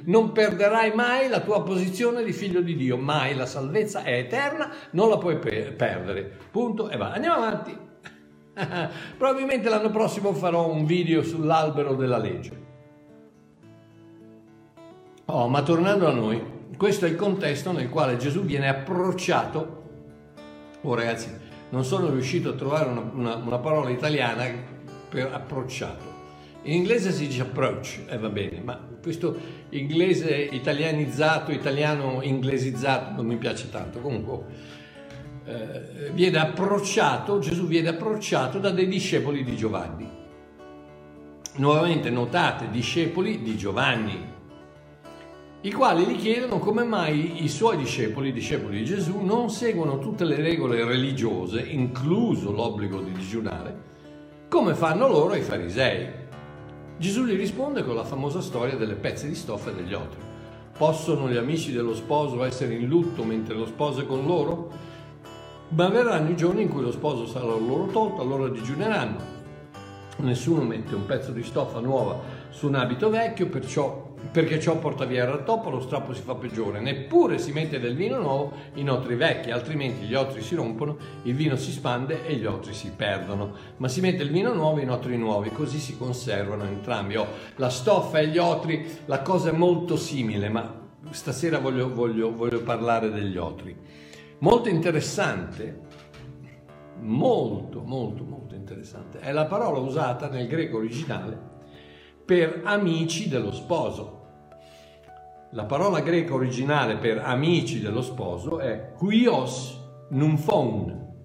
non 0.04 0.32
perderai 0.32 0.94
mai 0.94 1.28
la 1.28 1.42
tua 1.42 1.64
posizione 1.64 2.24
di 2.24 2.34
figlio 2.34 2.62
di 2.62 2.76
Dio, 2.76 2.98
mai 2.98 3.36
la 3.36 3.48
salvezza 3.48 4.04
è 4.04 4.14
eterna, 4.18 4.72
non 4.92 5.10
la 5.10 5.18
puoi 5.18 5.38
per- 5.40 5.74
perdere. 5.74 6.32
Punto 6.52 6.67
punto 6.68 6.90
e 6.90 6.98
va. 6.98 7.12
Andiamo 7.12 7.36
avanti. 7.36 7.78
Probabilmente 9.18 9.70
l'anno 9.70 9.90
prossimo 9.90 10.34
farò 10.34 10.70
un 10.70 10.86
video 10.86 11.24
sull'albero 11.24 11.96
della 11.96 12.18
legge. 12.18 12.66
Oh, 15.26 15.48
ma 15.48 15.62
tornando 15.62 16.08
a 16.08 16.12
noi, 16.12 16.42
questo 16.78 17.06
è 17.06 17.10
il 17.10 17.16
contesto 17.16 17.72
nel 17.72 17.90
quale 17.90 18.18
Gesù 18.18 18.44
viene 18.44 18.68
approcciato. 18.68 19.76
Oh 20.82 20.96
ragazzi, 20.96 21.30
non 21.70 21.84
sono 21.84 22.10
riuscito 22.10 22.50
a 22.50 22.54
trovare 22.54 22.90
una, 22.90 23.12
una, 23.14 23.36
una 23.36 23.58
parola 23.60 23.90
italiana 23.90 24.46
per 25.10 25.34
approcciato. 25.34 26.16
In 26.64 26.74
inglese 26.74 27.12
si 27.12 27.28
dice 27.28 27.42
approach 27.44 28.00
e 28.08 28.16
eh, 28.16 28.18
va 28.18 28.30
bene, 28.30 28.62
ma 28.62 28.78
questo 29.02 29.38
inglese 29.70 30.36
italianizzato, 30.36 31.52
italiano 31.52 32.22
inglesizzato 32.22 33.16
non 33.16 33.26
mi 33.26 33.38
piace 33.38 33.70
tanto. 33.70 34.00
Comunque, 34.00 34.76
eh, 35.48 36.12
viene 36.12 36.40
approcciato, 36.40 37.40
Gesù 37.40 37.68
viene 37.68 37.88
approcciato 37.88 38.60
da 38.60 38.70
dei 38.70 38.88
discepoli 38.88 39.46
di 39.46 39.56
Giovanni. 39.56 40.10
Nuovamente 41.56 42.10
notate, 42.10 42.70
discepoli 42.70 43.42
di 43.42 43.56
Giovanni, 43.56 44.36
i 45.62 45.72
quali 45.72 46.06
gli 46.06 46.18
chiedono 46.18 46.60
come 46.60 46.84
mai 46.84 47.44
i 47.44 47.48
suoi 47.48 47.78
discepoli, 47.78 48.30
i 48.30 48.34
discepoli 48.34 48.80
di 48.80 48.86
Gesù, 48.86 49.22
non 49.22 49.50
seguono 49.50 50.00
tutte 50.00 50.26
le 50.26 50.36
regole 50.36 50.84
religiose, 50.84 51.62
incluso 51.62 52.52
l'obbligo 52.52 53.00
di 53.00 53.14
digiunare, 53.14 53.76
come 54.50 54.76
fanno 54.76 55.08
loro 55.08 55.34
i 55.34 55.42
farisei. 55.42 56.08
Gesù 56.98 57.24
gli 57.24 57.36
risponde 57.36 57.84
con 57.84 57.96
la 57.96 58.04
famosa 58.04 58.42
storia 58.42 58.76
delle 58.76 58.96
pezze 58.96 59.28
di 59.28 59.36
stoffa 59.36 59.72
e 59.72 59.76
degli 59.76 59.94
otri. 59.94 60.20
Possono 60.78 61.30
gli 61.30 61.38
amici 61.38 61.72
dello 61.72 61.96
sposo 61.96 62.44
essere 62.44 62.76
in 62.76 62.86
lutto 62.88 63.24
mentre 63.24 63.56
lo 63.56 63.66
sposo 63.66 64.02
è 64.02 64.06
con 64.06 64.26
loro? 64.26 64.87
Ma 65.70 65.90
verranno 65.90 66.30
i 66.30 66.38
giorni 66.38 66.62
in 66.62 66.70
cui 66.70 66.82
lo 66.82 66.92
sposo 66.92 67.28
sarà 67.28 67.46
loro 67.46 67.88
tolto, 67.88 68.22
allora 68.22 68.48
digiuneranno. 68.48 69.36
Nessuno 70.20 70.62
mette 70.62 70.96
un 70.96 71.06
pezzo 71.06 71.32
di 71.32 71.44
stoffa 71.44 71.80
nuova 71.80 72.20
su 72.50 72.68
un 72.68 72.76
abito 72.76 73.10
vecchio, 73.10 73.48
perciò, 73.50 74.14
perché 74.32 74.62
ciò 74.62 74.78
porta 74.78 75.04
via 75.04 75.26
il 75.26 75.30
rattoppo, 75.30 75.70
lo 75.70 75.82
strappo 75.82 76.14
si 76.14 76.22
fa 76.22 76.36
peggiore. 76.36 76.80
Neppure 76.80 77.38
si 77.38 77.52
mette 77.52 77.82
del 77.82 77.96
vino 77.96 78.18
nuovo 78.18 78.54
in 78.76 78.90
otri 78.90 79.16
vecchi, 79.16 79.52
altrimenti 79.52 80.06
gli 80.06 80.16
otri 80.16 80.42
si 80.42 80.56
rompono, 80.56 80.98
il 81.24 81.36
vino 81.36 81.58
si 81.58 81.72
spande 81.72 82.26
e 82.26 82.36
gli 82.36 82.46
otri 82.46 82.74
si 82.74 82.92
perdono. 82.96 83.54
Ma 83.76 83.90
si 83.90 84.00
mette 84.00 84.24
il 84.24 84.32
vino 84.32 84.54
nuovo 84.54 84.80
in 84.80 84.90
otri 84.90 85.18
nuovi, 85.18 85.52
così 85.52 85.80
si 85.80 85.98
conservano 85.98 86.64
entrambi. 86.64 87.18
Oh, 87.18 87.28
la 87.58 87.70
stoffa 87.70 88.20
e 88.20 88.28
gli 88.28 88.38
otri, 88.38 89.00
la 89.06 89.22
cosa 89.22 89.50
è 89.50 89.54
molto 89.54 89.98
simile, 89.98 90.48
ma 90.48 90.80
stasera 91.10 91.60
voglio, 91.60 91.94
voglio, 91.94 92.34
voglio 92.34 92.62
parlare 92.62 93.12
degli 93.12 93.36
otri. 93.36 94.06
Molto 94.40 94.70
interessante, 94.70 95.80
molto, 97.00 97.82
molto, 97.82 98.24
molto 98.24 98.54
interessante, 98.54 99.18
è 99.18 99.32
la 99.32 99.46
parola 99.46 99.80
usata 99.80 100.30
nel 100.30 100.46
greco 100.46 100.78
originale 100.78 101.36
per 102.24 102.62
amici 102.64 103.30
dello 103.30 103.52
sposo. 103.52 104.26
La 105.52 105.66
parola 105.66 106.02
greca 106.02 106.36
originale 106.36 106.98
per 106.98 107.18
amici 107.18 107.80
dello 107.80 108.04
sposo 108.04 108.60
è 108.60 108.92
quios 108.96 109.82
numphon. 110.10 111.24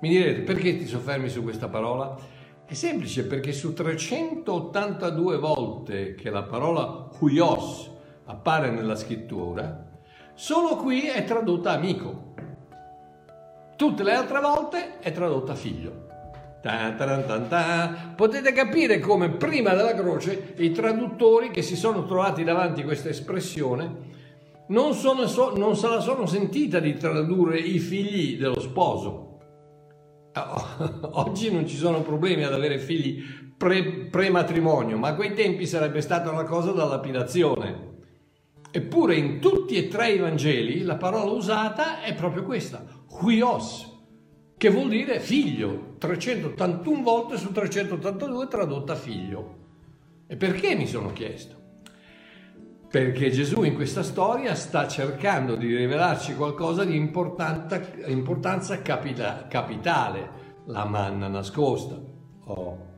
Mi 0.00 0.08
direte 0.08 0.40
perché 0.40 0.76
ti 0.76 0.86
soffermi 0.86 1.28
su 1.28 1.44
questa 1.44 1.68
parola? 1.68 2.16
È 2.64 2.74
semplice 2.74 3.24
perché 3.24 3.52
su 3.52 3.72
382 3.72 5.38
volte 5.38 6.14
che 6.16 6.28
la 6.28 6.42
parola 6.42 7.08
huios 7.20 7.88
appare 8.24 8.70
nella 8.70 8.96
scrittura, 8.96 10.00
solo 10.34 10.74
qui 10.74 11.06
è 11.06 11.22
tradotta 11.22 11.70
amico. 11.70 12.30
Tutte 13.76 14.02
le 14.02 14.12
altre 14.12 14.40
volte 14.40 14.98
è 15.00 15.12
tradotta 15.12 15.54
figlio. 15.54 16.10
Ta, 16.62 16.92
ta, 16.92 17.40
ta, 17.40 18.12
Potete 18.14 18.52
capire 18.52 19.00
come 19.00 19.30
prima 19.30 19.74
della 19.74 19.94
croce 19.94 20.54
i 20.58 20.70
traduttori 20.70 21.50
che 21.50 21.62
si 21.62 21.74
sono 21.74 22.06
trovati 22.06 22.44
davanti 22.44 22.82
a 22.82 22.84
questa 22.84 23.08
espressione 23.08 24.20
non, 24.68 24.94
sono, 24.94 25.24
non 25.56 25.76
se 25.76 25.88
la 25.88 26.00
sono 26.00 26.26
sentita 26.26 26.80
di 26.80 26.96
tradurre 26.96 27.58
i 27.58 27.78
figli 27.78 28.38
dello 28.38 28.60
sposo. 28.60 29.38
Oggi 31.12 31.52
non 31.52 31.66
ci 31.66 31.76
sono 31.76 32.00
problemi 32.02 32.44
ad 32.44 32.54
avere 32.54 32.78
figli 32.78 33.22
pre, 33.56 34.06
pre-matrimonio, 34.10 34.96
ma 34.96 35.08
a 35.08 35.14
quei 35.14 35.34
tempi 35.34 35.66
sarebbe 35.66 36.00
stata 36.00 36.30
una 36.30 36.44
cosa 36.44 36.72
da 36.72 36.84
lapidazione. 36.84 37.90
Eppure 38.70 39.16
in 39.16 39.38
tutti 39.40 39.76
e 39.76 39.88
tre 39.88 40.12
i 40.12 40.18
Vangeli 40.18 40.82
la 40.82 40.96
parola 40.96 41.30
usata 41.30 42.02
è 42.02 42.14
proprio 42.14 42.42
questa, 42.44 42.82
huios, 43.22 43.88
che 44.56 44.70
vuol 44.70 44.88
dire 44.88 45.20
figlio, 45.20 45.94
381 45.98 47.02
volte 47.02 47.36
su 47.36 47.52
382 47.52 48.48
tradotta 48.48 48.94
figlio. 48.94 49.60
E 50.26 50.36
perché 50.36 50.74
mi 50.74 50.86
sono 50.86 51.12
chiesto? 51.12 51.60
Perché 52.88 53.30
Gesù 53.30 53.62
in 53.62 53.74
questa 53.74 54.02
storia 54.02 54.54
sta 54.54 54.86
cercando 54.86 55.56
di 55.56 55.74
rivelarci 55.74 56.34
qualcosa 56.34 56.84
di 56.84 56.96
importanza 56.96 58.82
capita, 58.82 59.46
capitale, 59.48 60.30
la 60.66 60.84
manna 60.84 61.28
nascosta. 61.28 61.98
Oh. 62.44 62.91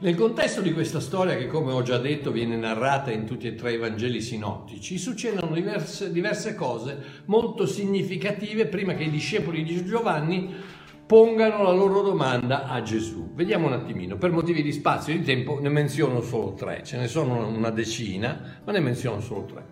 Nel 0.00 0.14
contesto 0.14 0.60
di 0.60 0.72
questa 0.72 1.00
storia, 1.00 1.34
che 1.36 1.48
come 1.48 1.72
ho 1.72 1.82
già 1.82 1.98
detto 1.98 2.30
viene 2.30 2.54
narrata 2.54 3.10
in 3.10 3.24
tutti 3.24 3.48
e 3.48 3.56
tre 3.56 3.72
i 3.72 3.78
Vangeli 3.78 4.20
sinottici, 4.20 4.96
succedono 4.96 5.52
diverse, 5.52 6.12
diverse 6.12 6.54
cose 6.54 7.22
molto 7.24 7.66
significative 7.66 8.66
prima 8.66 8.94
che 8.94 9.02
i 9.02 9.10
discepoli 9.10 9.64
di 9.64 9.84
Giovanni 9.84 10.54
pongano 11.04 11.64
la 11.64 11.72
loro 11.72 12.02
domanda 12.02 12.68
a 12.68 12.80
Gesù. 12.80 13.34
Vediamo 13.34 13.66
un 13.66 13.72
attimino, 13.72 14.16
per 14.18 14.30
motivi 14.30 14.62
di 14.62 14.70
spazio 14.70 15.12
e 15.12 15.18
di 15.18 15.24
tempo 15.24 15.58
ne 15.60 15.68
menziono 15.68 16.20
solo 16.20 16.52
tre, 16.52 16.84
ce 16.84 16.96
ne 16.96 17.08
sono 17.08 17.48
una 17.48 17.70
decina, 17.70 18.60
ma 18.64 18.70
ne 18.70 18.78
menziono 18.78 19.20
solo 19.20 19.46
tre. 19.46 19.66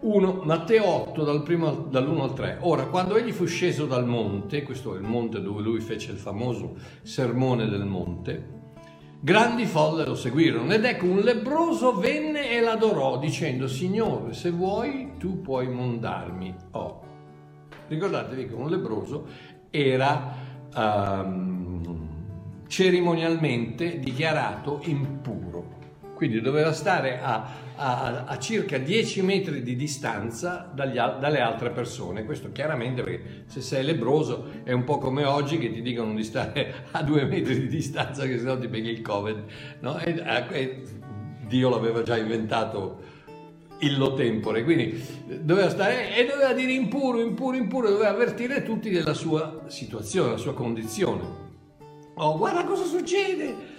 1. 0.00 0.40
Matteo 0.42 0.84
8 0.84 1.22
dal 1.22 1.44
primo, 1.44 1.70
dall'1 1.88 2.20
al 2.20 2.34
3. 2.34 2.58
Ora, 2.62 2.86
quando 2.86 3.16
egli 3.16 3.30
fu 3.30 3.44
sceso 3.44 3.86
dal 3.86 4.08
monte, 4.08 4.64
questo 4.64 4.96
è 4.96 4.98
il 4.98 5.04
monte 5.04 5.40
dove 5.40 5.62
lui 5.62 5.78
fece 5.78 6.10
il 6.10 6.18
famoso 6.18 6.74
sermone 7.02 7.68
del 7.68 7.84
monte, 7.84 8.61
Grandi 9.24 9.66
folle 9.66 10.04
lo 10.04 10.16
seguirono 10.16 10.72
ed 10.72 10.84
ecco 10.84 11.06
un 11.06 11.20
lebroso 11.20 11.96
venne 11.96 12.50
e 12.50 12.60
l'adorò 12.60 13.20
dicendo 13.20 13.68
Signore 13.68 14.32
se 14.32 14.50
vuoi 14.50 15.12
tu 15.16 15.40
puoi 15.40 15.68
mondarmi. 15.68 16.52
Oh. 16.72 17.02
Ricordatevi 17.86 18.48
che 18.48 18.54
un 18.54 18.68
lebroso 18.68 19.26
era 19.70 20.34
um, 20.74 22.08
cerimonialmente 22.66 24.00
dichiarato 24.00 24.80
impuro, 24.86 25.66
quindi 26.22 26.40
doveva 26.40 26.72
stare 26.72 27.20
a, 27.20 27.44
a, 27.74 28.24
a 28.26 28.38
circa 28.38 28.78
10 28.78 29.22
metri 29.22 29.60
di 29.60 29.74
distanza 29.74 30.70
dagli, 30.72 30.94
dalle 30.94 31.40
altre 31.40 31.70
persone. 31.70 32.24
Questo 32.24 32.52
chiaramente 32.52 33.02
perché 33.02 33.42
se 33.46 33.60
sei 33.60 33.82
lebroso 33.82 34.60
è 34.62 34.70
un 34.70 34.84
po' 34.84 34.98
come 34.98 35.24
oggi 35.24 35.58
che 35.58 35.72
ti 35.72 35.82
dicono 35.82 36.14
di 36.14 36.22
stare 36.22 36.86
a 36.92 37.02
2 37.02 37.24
metri 37.24 37.58
di 37.58 37.66
distanza 37.66 38.24
che 38.24 38.38
sennò 38.38 38.56
ti 38.56 38.68
peghi 38.68 38.90
il 38.90 39.02
Covid. 39.02 39.44
No? 39.80 39.98
E, 39.98 40.22
e, 40.50 40.82
Dio 41.48 41.68
l'aveva 41.70 42.04
già 42.04 42.16
inventato 42.16 43.00
illo 43.80 44.14
tempore, 44.14 44.62
quindi 44.62 45.04
doveva 45.40 45.70
stare 45.70 46.14
e 46.14 46.24
doveva 46.24 46.52
dire 46.52 46.70
impuro, 46.70 47.20
impuro, 47.20 47.56
impuro, 47.56 47.88
doveva 47.88 48.10
avvertire 48.10 48.62
tutti 48.62 48.90
della 48.90 49.12
sua 49.12 49.64
situazione, 49.66 50.28
della 50.28 50.38
sua 50.38 50.54
condizione. 50.54 51.40
Oh, 52.14 52.38
guarda 52.38 52.62
cosa 52.64 52.84
succede! 52.84 53.71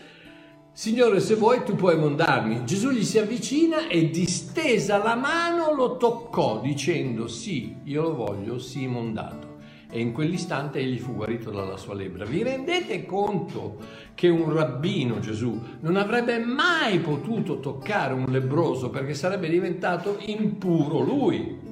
Signore, 0.75 1.19
se 1.19 1.35
vuoi 1.35 1.63
tu 1.63 1.75
puoi 1.75 1.99
mondarmi. 1.99 2.65
Gesù 2.65 2.89
gli 2.89 3.03
si 3.03 3.19
avvicina 3.19 3.87
e 3.87 4.09
distesa 4.09 4.97
la 4.97 5.13
mano 5.13 5.71
lo 5.71 5.97
toccò 5.97 6.59
dicendo 6.61 7.27
sì, 7.27 7.75
io 7.83 8.01
lo 8.01 8.15
voglio, 8.15 8.57
sì, 8.57 8.87
mondato 8.87 9.51
e 9.93 9.99
in 9.99 10.11
quell'istante 10.11 10.79
egli 10.79 10.97
fu 10.97 11.13
guarito 11.13 11.51
dalla 11.51 11.77
sua 11.77 11.93
lebbra. 11.93 12.25
Vi 12.25 12.41
rendete 12.41 13.05
conto 13.05 13.77
che 14.15 14.27
un 14.27 14.51
rabbino 14.51 15.19
Gesù 15.19 15.61
non 15.81 15.97
avrebbe 15.97 16.39
mai 16.39 16.97
potuto 16.97 17.59
toccare 17.59 18.15
un 18.15 18.25
lebroso 18.29 18.89
perché 18.89 19.13
sarebbe 19.13 19.47
diventato 19.47 20.17
impuro 20.21 21.01
lui? 21.01 21.62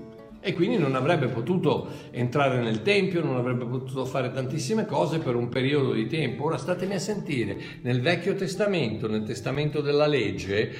E 0.41 0.53
quindi 0.53 0.77
non 0.77 0.95
avrebbe 0.95 1.27
potuto 1.27 1.87
entrare 2.09 2.59
nel 2.59 2.81
Tempio, 2.81 3.23
non 3.23 3.37
avrebbe 3.37 3.65
potuto 3.65 4.05
fare 4.05 4.31
tantissime 4.31 4.85
cose 4.85 5.19
per 5.19 5.35
un 5.35 5.49
periodo 5.49 5.93
di 5.93 6.07
tempo. 6.07 6.45
Ora 6.45 6.57
statemi 6.57 6.95
a 6.95 6.99
sentire, 6.99 7.57
nel 7.83 8.01
Vecchio 8.01 8.33
Testamento, 8.33 9.07
nel 9.07 9.23
Testamento 9.23 9.81
della 9.81 10.07
legge, 10.07 10.73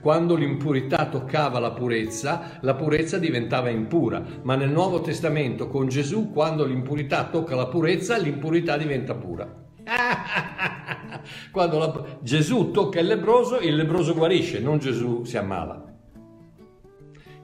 quando 0.00 0.34
l'impurità 0.34 1.06
toccava 1.06 1.58
la 1.58 1.72
purezza, 1.72 2.58
la 2.60 2.74
purezza 2.74 3.18
diventava 3.18 3.70
impura, 3.70 4.22
ma 4.42 4.54
nel 4.54 4.70
Nuovo 4.70 5.00
Testamento 5.00 5.68
con 5.68 5.88
Gesù, 5.88 6.30
quando 6.30 6.64
l'impurità 6.64 7.24
tocca 7.24 7.54
la 7.54 7.66
purezza, 7.66 8.18
l'impurità 8.18 8.76
diventa 8.76 9.14
pura. 9.14 9.62
Quando 11.50 11.78
la... 11.78 12.18
Gesù 12.20 12.70
tocca 12.70 13.00
il 13.00 13.06
lebroso, 13.06 13.58
il 13.60 13.76
lebroso 13.76 14.14
guarisce, 14.14 14.60
non 14.60 14.78
Gesù 14.78 15.24
si 15.24 15.36
ammala. 15.36 15.83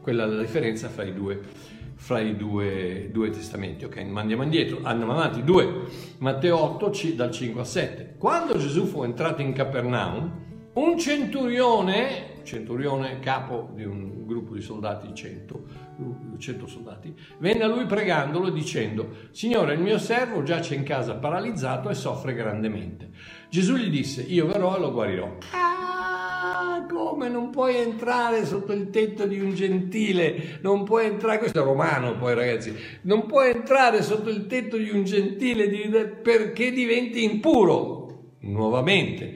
Quella 0.01 0.25
è 0.25 0.27
la 0.27 0.41
differenza 0.41 0.89
fra 0.89 1.05
i 1.05 1.13
due, 1.13 1.41
fra 1.95 2.21
i 2.21 2.37
due, 2.37 3.11
due 3.13 3.31
testamenti. 3.31 3.85
Ok, 3.85 4.03
ma 4.05 4.21
andiamo 4.21 4.43
indietro, 4.43 4.81
andiamo 4.83 5.13
avanti. 5.13 5.45
2. 5.45 5.69
Matteo 6.19 6.59
8, 6.59 6.93
dal 7.15 7.31
5 7.31 7.61
a 7.61 7.65
7. 7.65 8.15
Quando 8.17 8.57
Gesù 8.57 8.87
fu 8.87 9.03
entrato 9.03 9.43
in 9.43 9.53
Capernaum, 9.53 10.49
un 10.73 10.99
centurione, 10.99 12.43
centurione 12.45 13.19
capo 13.19 13.71
di 13.75 13.85
un 13.85 14.25
gruppo 14.25 14.55
di 14.55 14.63
soldati, 14.63 15.13
100, 15.13 15.63
100 16.39 16.67
soldati, 16.67 17.15
venne 17.39 17.65
a 17.65 17.67
lui 17.67 17.85
pregandolo 17.85 18.49
dicendo, 18.49 19.29
Signore, 19.33 19.75
il 19.75 19.81
mio 19.81 19.99
servo 19.99 20.43
giace 20.43 20.75
in 20.75 20.83
casa 20.83 21.17
paralizzato 21.17 21.91
e 21.91 21.95
soffre 21.95 22.33
grandemente. 22.33 23.11
Gesù 23.51 23.77
gli 23.77 23.91
disse, 23.91 24.23
io 24.23 24.47
verrò 24.47 24.77
e 24.77 24.81
lo 24.81 24.93
guarirò. 24.93 25.37
Ah, 25.53 26.00
come 26.87 27.29
non 27.29 27.51
puoi 27.51 27.77
entrare 27.77 28.45
sotto 28.45 28.73
il 28.73 28.91
tetto 28.91 29.27
di 29.27 29.41
un 29.41 29.55
gentile? 29.55 30.59
Non 30.63 30.85
puoi 30.85 31.07
entrare, 31.07 31.39
questo 31.39 31.61
è 31.61 31.65
romano 31.65 32.17
poi 32.17 32.35
ragazzi, 32.35 32.75
non 33.03 33.27
puoi 33.27 33.51
entrare 33.51 34.03
sotto 34.03 34.31
il 34.31 34.47
tetto 34.47 34.77
di 34.77 34.91
un 34.91 35.05
gentile 35.05 35.69
perché 36.23 36.71
diventi 36.71 37.25
impuro. 37.25 38.37
Nuovamente, 38.43 39.35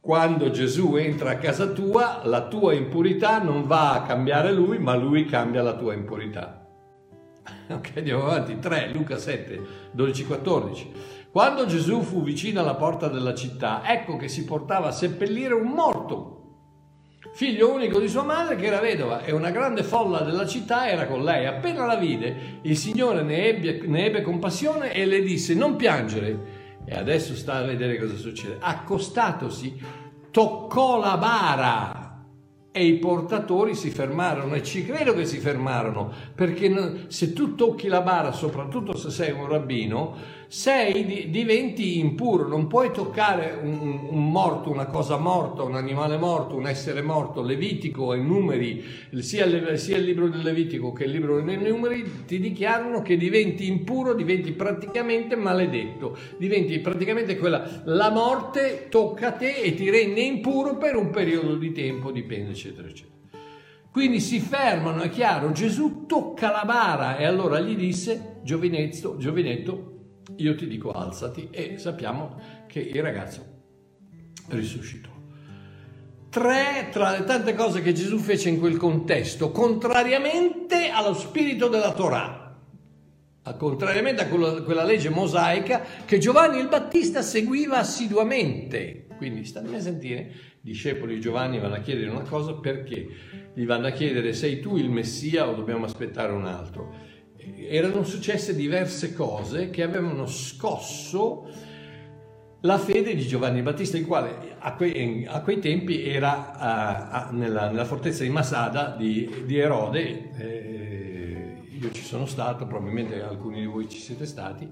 quando 0.00 0.50
Gesù 0.50 0.96
entra 0.96 1.30
a 1.30 1.36
casa 1.36 1.68
tua, 1.68 2.22
la 2.24 2.48
tua 2.48 2.72
impurità 2.72 3.42
non 3.42 3.66
va 3.66 3.92
a 3.92 4.02
cambiare 4.02 4.52
lui, 4.52 4.78
ma 4.78 4.94
lui 4.94 5.24
cambia 5.26 5.62
la 5.62 5.74
tua 5.74 5.94
impurità. 5.94 6.60
Ok, 7.70 7.92
andiamo 7.96 8.24
avanti. 8.24 8.58
3, 8.58 8.90
Luca 8.92 9.16
7, 9.16 9.60
12, 9.92 10.26
14. 10.26 10.92
Quando 11.32 11.64
Gesù 11.64 12.02
fu 12.02 12.24
vicino 12.24 12.60
alla 12.60 12.74
porta 12.74 13.06
della 13.06 13.36
città, 13.36 13.82
ecco 13.84 14.16
che 14.16 14.26
si 14.26 14.44
portava 14.44 14.88
a 14.88 14.92
seppellire 14.92 15.54
un 15.54 15.68
morto, 15.68 16.40
figlio 17.34 17.72
unico 17.72 18.00
di 18.00 18.08
sua 18.08 18.24
madre 18.24 18.56
che 18.56 18.66
era 18.66 18.80
vedova 18.80 19.22
e 19.22 19.30
una 19.30 19.50
grande 19.50 19.84
folla 19.84 20.22
della 20.22 20.44
città 20.44 20.88
era 20.88 21.06
con 21.06 21.22
lei. 21.22 21.46
Appena 21.46 21.86
la 21.86 21.94
vide, 21.94 22.58
il 22.62 22.76
Signore 22.76 23.22
ne 23.22 23.46
ebbe, 23.46 23.80
ne 23.86 24.06
ebbe 24.06 24.22
compassione 24.22 24.92
e 24.92 25.06
le 25.06 25.22
disse 25.22 25.54
non 25.54 25.76
piangere. 25.76 26.58
E 26.84 26.96
adesso 26.96 27.36
sta 27.36 27.58
a 27.58 27.62
vedere 27.62 27.96
cosa 27.96 28.16
succede. 28.16 28.56
Accostatosi, 28.58 29.80
toccò 30.32 30.98
la 30.98 31.16
bara 31.16 32.10
e 32.72 32.84
i 32.84 32.98
portatori 32.98 33.74
si 33.74 33.90
fermarono 33.90 34.54
e 34.54 34.62
ci 34.62 34.84
credo 34.84 35.12
che 35.12 35.24
si 35.24 35.38
fermarono 35.38 36.12
perché 36.34 37.06
se 37.08 37.32
tu 37.32 37.56
tocchi 37.56 37.88
la 37.88 38.00
bara, 38.00 38.30
soprattutto 38.30 38.96
se 38.96 39.10
sei 39.10 39.32
un 39.32 39.48
rabbino, 39.48 40.38
sei, 40.50 41.30
diventi 41.30 42.00
impuro, 42.00 42.48
non 42.48 42.66
puoi 42.66 42.90
toccare 42.90 43.56
un, 43.62 44.08
un, 44.10 44.32
morto, 44.32 44.68
una 44.68 44.86
cosa 44.86 45.16
morta, 45.16 45.62
un 45.62 45.76
animale 45.76 46.16
morto, 46.16 46.56
un 46.56 46.66
essere 46.66 47.02
morto. 47.02 47.40
Levitico 47.40 48.14
e 48.14 48.18
numeri, 48.18 48.84
sia, 49.20 49.76
sia 49.76 49.96
il 49.96 50.02
libro 50.02 50.26
del 50.28 50.42
Levitico 50.42 50.92
che 50.92 51.04
il 51.04 51.12
libro 51.12 51.40
dei 51.40 51.56
numeri 51.56 52.24
ti 52.26 52.40
dichiarano 52.40 53.00
che 53.00 53.16
diventi 53.16 53.68
impuro, 53.68 54.12
diventi 54.12 54.50
praticamente 54.50 55.36
maledetto, 55.36 56.18
diventi 56.36 56.80
praticamente 56.80 57.38
quella, 57.38 57.82
la 57.84 58.10
morte 58.10 58.88
tocca 58.88 59.28
a 59.28 59.32
te 59.32 59.54
e 59.54 59.76
ti 59.76 59.88
rende 59.88 60.20
impuro 60.20 60.76
per 60.78 60.96
un 60.96 61.10
periodo 61.10 61.54
di 61.54 61.70
tempo, 61.70 62.10
dipende, 62.10 62.50
eccetera, 62.50 62.88
eccetera. 62.88 63.14
Quindi 63.92 64.18
si 64.18 64.40
fermano, 64.40 65.02
è 65.02 65.08
chiaro, 65.10 65.52
Gesù 65.52 66.06
tocca 66.06 66.50
la 66.50 66.64
bara 66.66 67.18
e 67.18 67.24
allora 67.24 67.60
gli 67.60 67.76
disse, 67.76 68.40
giovinetto, 68.42 69.16
giovinetto 69.16 69.89
io 70.36 70.54
ti 70.54 70.66
dico 70.66 70.92
alzati 70.92 71.48
e 71.50 71.78
sappiamo 71.78 72.40
che 72.66 72.80
il 72.80 73.02
ragazzo 73.02 73.44
risuscitò. 74.48 75.10
Tre 76.30 76.88
tra 76.92 77.10
le 77.10 77.24
tante 77.24 77.54
cose 77.54 77.82
che 77.82 77.92
Gesù 77.92 78.18
fece 78.18 78.48
in 78.48 78.58
quel 78.58 78.76
contesto, 78.76 79.50
contrariamente 79.50 80.88
allo 80.88 81.14
spirito 81.14 81.68
della 81.68 81.92
Torah, 81.92 82.40
contrariamente 83.56 84.22
a 84.22 84.28
quella, 84.28 84.84
legge 84.84 85.08
mosaica 85.08 85.82
che 86.04 86.18
Giovanni 86.18 86.60
il 86.60 86.68
Battista 86.68 87.22
seguiva 87.22 87.78
assiduamente. 87.78 89.06
Quindi 89.16 89.44
statemi 89.44 89.76
a 89.76 89.80
sentire, 89.80 90.20
i 90.20 90.58
discepoli 90.60 91.14
di 91.14 91.20
Giovanni 91.20 91.58
vanno 91.58 91.74
a 91.74 91.80
chiedere 91.80 92.10
una 92.10 92.22
cosa 92.22 92.54
perché 92.54 93.08
gli 93.52 93.66
vanno 93.66 93.88
a 93.88 93.90
chiedere 93.90 94.32
sei 94.32 94.60
tu 94.60 94.76
il 94.76 94.88
Messia 94.88 95.48
o 95.48 95.54
dobbiamo 95.54 95.84
aspettare 95.84 96.32
un 96.32 96.46
altro. 96.46 96.94
Erano 97.68 98.04
successe 98.04 98.54
diverse 98.54 99.14
cose 99.14 99.70
che 99.70 99.82
avevano 99.82 100.26
scosso 100.26 101.48
la 102.62 102.78
fede 102.78 103.14
di 103.14 103.26
Giovanni 103.26 103.62
Battista, 103.62 103.96
il 103.96 104.06
quale 104.06 104.56
a 104.58 104.74
quei, 104.74 105.24
a 105.26 105.40
quei 105.40 105.58
tempi 105.60 106.06
era 106.06 106.52
a, 106.52 107.08
a, 107.08 107.30
nella, 107.30 107.70
nella, 107.70 107.84
fortezza 107.84 108.22
di 108.22 108.28
Masada 108.28 108.94
di, 108.98 109.44
di 109.46 109.58
Erode. 109.58 110.30
Eh, 110.36 111.54
io 111.80 111.90
ci 111.92 112.02
sono 112.02 112.26
stato, 112.26 112.66
probabilmente 112.66 113.22
alcuni 113.22 113.60
di 113.60 113.66
voi 113.66 113.88
ci 113.88 113.98
siete 113.98 114.26
stati, 114.26 114.68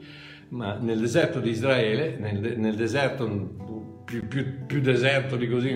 ma 0.51 0.77
nel 0.77 0.99
deserto 0.99 1.41
di 1.41 1.51
Israele, 1.51 2.17
nel, 2.19 2.59
nel 2.59 2.75
deserto 2.75 3.27
più, 4.05 4.27
più, 4.29 4.67
più, 4.67 4.81
deserto 4.83 5.37
di 5.37 5.49
così, 5.49 5.73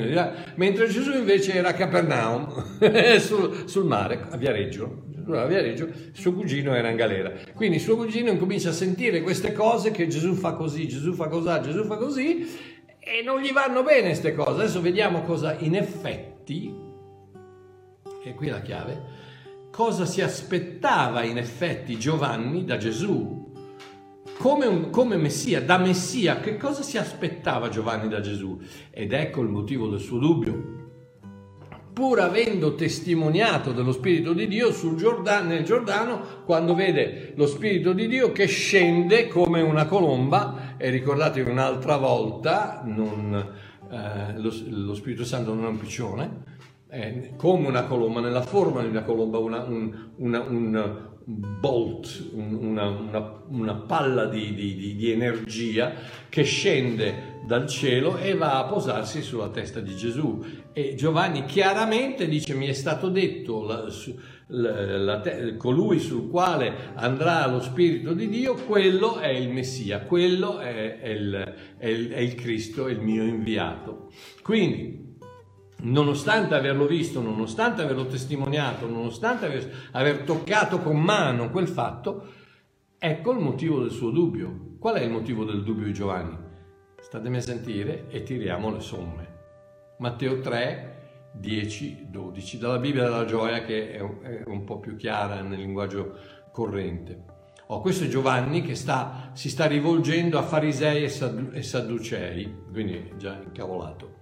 mentre 0.56 0.88
Gesù 0.88 1.12
invece 1.12 1.54
era 1.54 1.68
a 1.68 1.74
Capernaum, 1.74 2.78
sul, 3.18 3.64
sul 3.66 3.86
mare, 3.86 4.26
a 4.28 4.36
Viareggio 4.36 5.10
a 5.26 5.46
Viareggio, 5.46 5.88
suo 6.12 6.32
cugino 6.32 6.74
era 6.74 6.88
in 6.88 6.96
galera. 6.96 7.32
Quindi 7.54 7.78
suo 7.78 7.96
cugino 7.96 8.30
incomincia 8.30 8.70
a 8.70 8.72
sentire 8.72 9.22
queste 9.22 9.52
cose 9.52 9.90
che 9.90 10.06
Gesù 10.06 10.34
fa 10.34 10.52
così, 10.52 10.88
Gesù 10.88 11.12
fa 11.12 11.28
così, 11.28 11.60
Gesù 11.62 11.84
fa 11.84 11.96
così 11.96 12.46
e 12.98 13.22
non 13.24 13.40
gli 13.40 13.52
vanno 13.52 13.82
bene 13.82 14.08
queste 14.08 14.34
cose. 14.34 14.62
Adesso 14.62 14.80
vediamo 14.80 15.22
cosa 15.22 15.56
in 15.58 15.74
effetti, 15.74 16.74
e 18.24 18.34
qui 18.34 18.48
la 18.48 18.60
chiave, 18.60 19.02
cosa 19.70 20.04
si 20.04 20.20
aspettava 20.20 21.22
in 21.22 21.38
effetti 21.38 21.98
Giovanni 21.98 22.64
da 22.64 22.76
Gesù 22.76 23.40
come, 24.38 24.66
un, 24.66 24.90
come, 24.90 25.16
Messia, 25.16 25.62
da 25.62 25.78
Messia, 25.78 26.40
che 26.40 26.56
cosa 26.56 26.82
si 26.82 26.98
aspettava 26.98 27.68
Giovanni 27.68 28.08
da 28.08 28.20
Gesù? 28.20 28.60
Ed 28.90 29.12
ecco 29.12 29.40
il 29.40 29.48
motivo 29.48 29.88
del 29.88 30.00
suo 30.00 30.18
dubbio 30.18 30.81
pur 31.92 32.20
avendo 32.20 32.74
testimoniato 32.74 33.72
dello 33.72 33.92
Spirito 33.92 34.32
di 34.32 34.48
Dio 34.48 34.72
Giordano, 34.96 35.48
nel 35.48 35.64
Giordano, 35.64 36.42
quando 36.44 36.74
vede 36.74 37.32
lo 37.36 37.46
Spirito 37.46 37.92
di 37.92 38.08
Dio 38.08 38.32
che 38.32 38.46
scende 38.46 39.28
come 39.28 39.60
una 39.60 39.84
colomba, 39.86 40.74
e 40.78 40.88
ricordatevi 40.88 41.50
un'altra 41.50 41.96
volta, 41.98 42.82
non, 42.84 43.34
eh, 43.90 44.38
lo, 44.38 44.52
lo, 44.68 44.94
Spirito 44.94 45.24
Santo 45.24 45.52
non 45.52 45.64
è 45.64 45.68
un 45.68 45.78
piccione, 45.78 46.30
è 46.88 47.32
come 47.36 47.68
una 47.68 47.84
colomba, 47.84 48.20
nella 48.20 48.42
forma 48.42 48.80
di 48.80 48.88
una 48.88 49.02
colomba, 49.02 49.38
una, 49.38 49.62
un, 49.62 50.10
una, 50.16 50.40
un, 50.40 51.10
bolt, 51.24 52.30
una, 52.32 52.88
una, 52.88 53.42
una 53.48 53.74
palla 53.74 54.24
di, 54.26 54.54
di, 54.54 54.96
di, 54.96 55.10
energia 55.10 55.92
che 56.28 56.42
scende 56.42 57.31
dal 57.44 57.66
cielo 57.66 58.16
e 58.16 58.34
va 58.34 58.58
a 58.58 58.64
posarsi 58.64 59.22
sulla 59.22 59.48
testa 59.48 59.80
di 59.80 59.96
Gesù. 59.96 60.44
E 60.72 60.94
Giovanni 60.94 61.44
chiaramente 61.44 62.28
dice: 62.28 62.54
Mi 62.54 62.66
è 62.66 62.72
stato 62.72 63.08
detto, 63.08 63.64
la, 63.64 63.84
la, 64.46 64.98
la, 64.98 65.56
colui 65.56 65.98
sul 65.98 66.28
quale 66.28 66.92
andrà 66.94 67.46
lo 67.46 67.60
Spirito 67.60 68.12
di 68.12 68.28
Dio, 68.28 68.54
quello 68.54 69.18
è 69.18 69.28
il 69.28 69.50
Messia, 69.50 70.00
quello 70.00 70.58
è, 70.58 70.98
è, 71.00 71.08
il, 71.08 71.54
è, 71.78 71.86
il, 71.88 72.10
è 72.10 72.18
il 72.18 72.34
Cristo, 72.34 72.86
è 72.86 72.92
il 72.92 73.00
mio 73.00 73.22
inviato. 73.22 74.10
Quindi 74.42 75.10
nonostante 75.84 76.54
averlo 76.54 76.86
visto, 76.86 77.20
nonostante 77.20 77.82
averlo 77.82 78.06
testimoniato, 78.06 78.86
nonostante 78.86 79.46
aver, 79.46 79.72
aver, 79.92 80.18
toccato 80.18 80.78
con 80.78 81.00
mano 81.00 81.50
quel 81.50 81.66
fatto, 81.66 82.26
ecco 82.98 83.32
il 83.32 83.38
motivo 83.38 83.80
del 83.80 83.90
suo 83.90 84.10
dubbio. 84.10 84.76
Qual 84.78 84.96
è 84.96 85.02
il 85.02 85.10
motivo 85.10 85.44
del 85.44 85.62
dubbio 85.62 85.86
di 85.86 85.92
Giovanni? 85.92 86.50
Statemi 87.02 87.38
a 87.38 87.40
sentire 87.40 88.06
e 88.10 88.22
tiriamo 88.22 88.70
le 88.70 88.80
somme. 88.80 89.26
Matteo 89.98 90.38
3, 90.38 91.30
10, 91.32 92.06
12, 92.08 92.58
dalla 92.58 92.78
Bibbia 92.78 93.02
della 93.02 93.24
gioia 93.24 93.64
che 93.64 93.90
è 93.90 94.00
un, 94.00 94.62
po' 94.64 94.78
più 94.78 94.94
chiara 94.94 95.42
nel 95.42 95.58
linguaggio 95.58 96.16
corrente. 96.52 97.24
Oh, 97.66 97.80
questo 97.80 98.04
è 98.04 98.08
Giovanni 98.08 98.62
che 98.62 98.76
sta, 98.76 99.30
si 99.32 99.50
sta 99.50 99.66
rivolgendo 99.66 100.38
a 100.38 100.42
farisei 100.42 101.02
e 101.02 101.62
sadducei, 101.62 102.56
quindi 102.70 103.12
già 103.16 103.36
incavolato. 103.42 104.20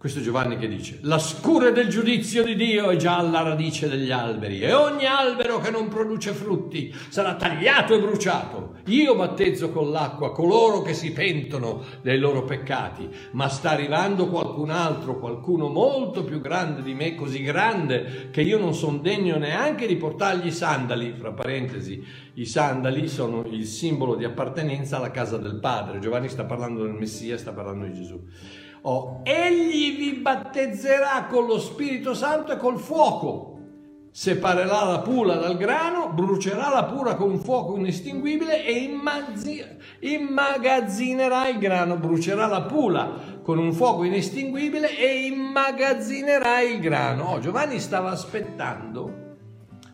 Questo 0.00 0.22
Giovanni 0.22 0.56
che 0.56 0.66
dice, 0.66 0.98
la 1.02 1.18
scure 1.18 1.72
del 1.72 1.88
giudizio 1.88 2.42
di 2.42 2.54
Dio 2.54 2.88
è 2.88 2.96
già 2.96 3.18
alla 3.18 3.42
radice 3.42 3.86
degli 3.86 4.10
alberi 4.10 4.62
e 4.62 4.72
ogni 4.72 5.04
albero 5.04 5.58
che 5.58 5.70
non 5.70 5.88
produce 5.88 6.32
frutti 6.32 6.90
sarà 7.10 7.34
tagliato 7.34 7.92
e 7.92 8.00
bruciato. 8.00 8.76
Io 8.86 9.14
battezzo 9.14 9.68
con 9.68 9.90
l'acqua 9.90 10.32
coloro 10.32 10.80
che 10.80 10.94
si 10.94 11.12
pentono 11.12 11.84
dei 12.00 12.18
loro 12.18 12.44
peccati, 12.44 13.10
ma 13.32 13.48
sta 13.48 13.72
arrivando 13.72 14.28
qualcun 14.28 14.70
altro, 14.70 15.18
qualcuno 15.18 15.68
molto 15.68 16.24
più 16.24 16.40
grande 16.40 16.80
di 16.80 16.94
me, 16.94 17.14
così 17.14 17.42
grande 17.42 18.28
che 18.30 18.40
io 18.40 18.56
non 18.56 18.72
sono 18.72 18.96
degno 18.96 19.36
neanche 19.36 19.86
di 19.86 19.96
portargli 19.96 20.46
i 20.46 20.50
sandali, 20.50 21.12
fra 21.12 21.32
parentesi, 21.32 22.02
i 22.36 22.46
sandali 22.46 23.06
sono 23.06 23.44
il 23.50 23.66
simbolo 23.66 24.14
di 24.14 24.24
appartenenza 24.24 24.96
alla 24.96 25.10
casa 25.10 25.36
del 25.36 25.58
Padre. 25.60 25.98
Giovanni 25.98 26.30
sta 26.30 26.44
parlando 26.44 26.84
del 26.84 26.94
Messia, 26.94 27.36
sta 27.36 27.52
parlando 27.52 27.84
di 27.84 27.92
Gesù. 27.92 28.18
Oh, 28.82 29.20
egli 29.24 29.96
vi 29.98 30.12
battezzerà 30.20 31.26
con 31.28 31.44
lo 31.46 31.58
Spirito 31.58 32.14
Santo 32.14 32.52
e 32.52 32.56
col 32.56 32.78
fuoco. 32.78 33.48
Separerà 34.12 34.84
la 34.84 35.00
pula 35.00 35.34
dal 35.36 35.56
grano, 35.56 36.08
brucerà 36.08 36.70
la 36.70 36.84
pura 36.84 37.14
con 37.14 37.30
un 37.30 37.38
fuoco 37.38 37.76
inestinguibile 37.76 38.64
e 38.64 38.98
immagazzinerà 40.00 41.48
il 41.48 41.58
grano, 41.58 41.96
brucerà 41.96 42.46
la 42.46 42.62
pula 42.62 43.38
con 43.42 43.58
un 43.58 43.72
fuoco 43.72 44.02
inestinguibile 44.04 44.96
e 44.96 45.26
immagazzinerà 45.26 46.60
il 46.60 46.80
grano. 46.80 47.34
Oh, 47.34 47.38
Giovanni 47.38 47.78
stava 47.78 48.10
aspettando 48.10 49.28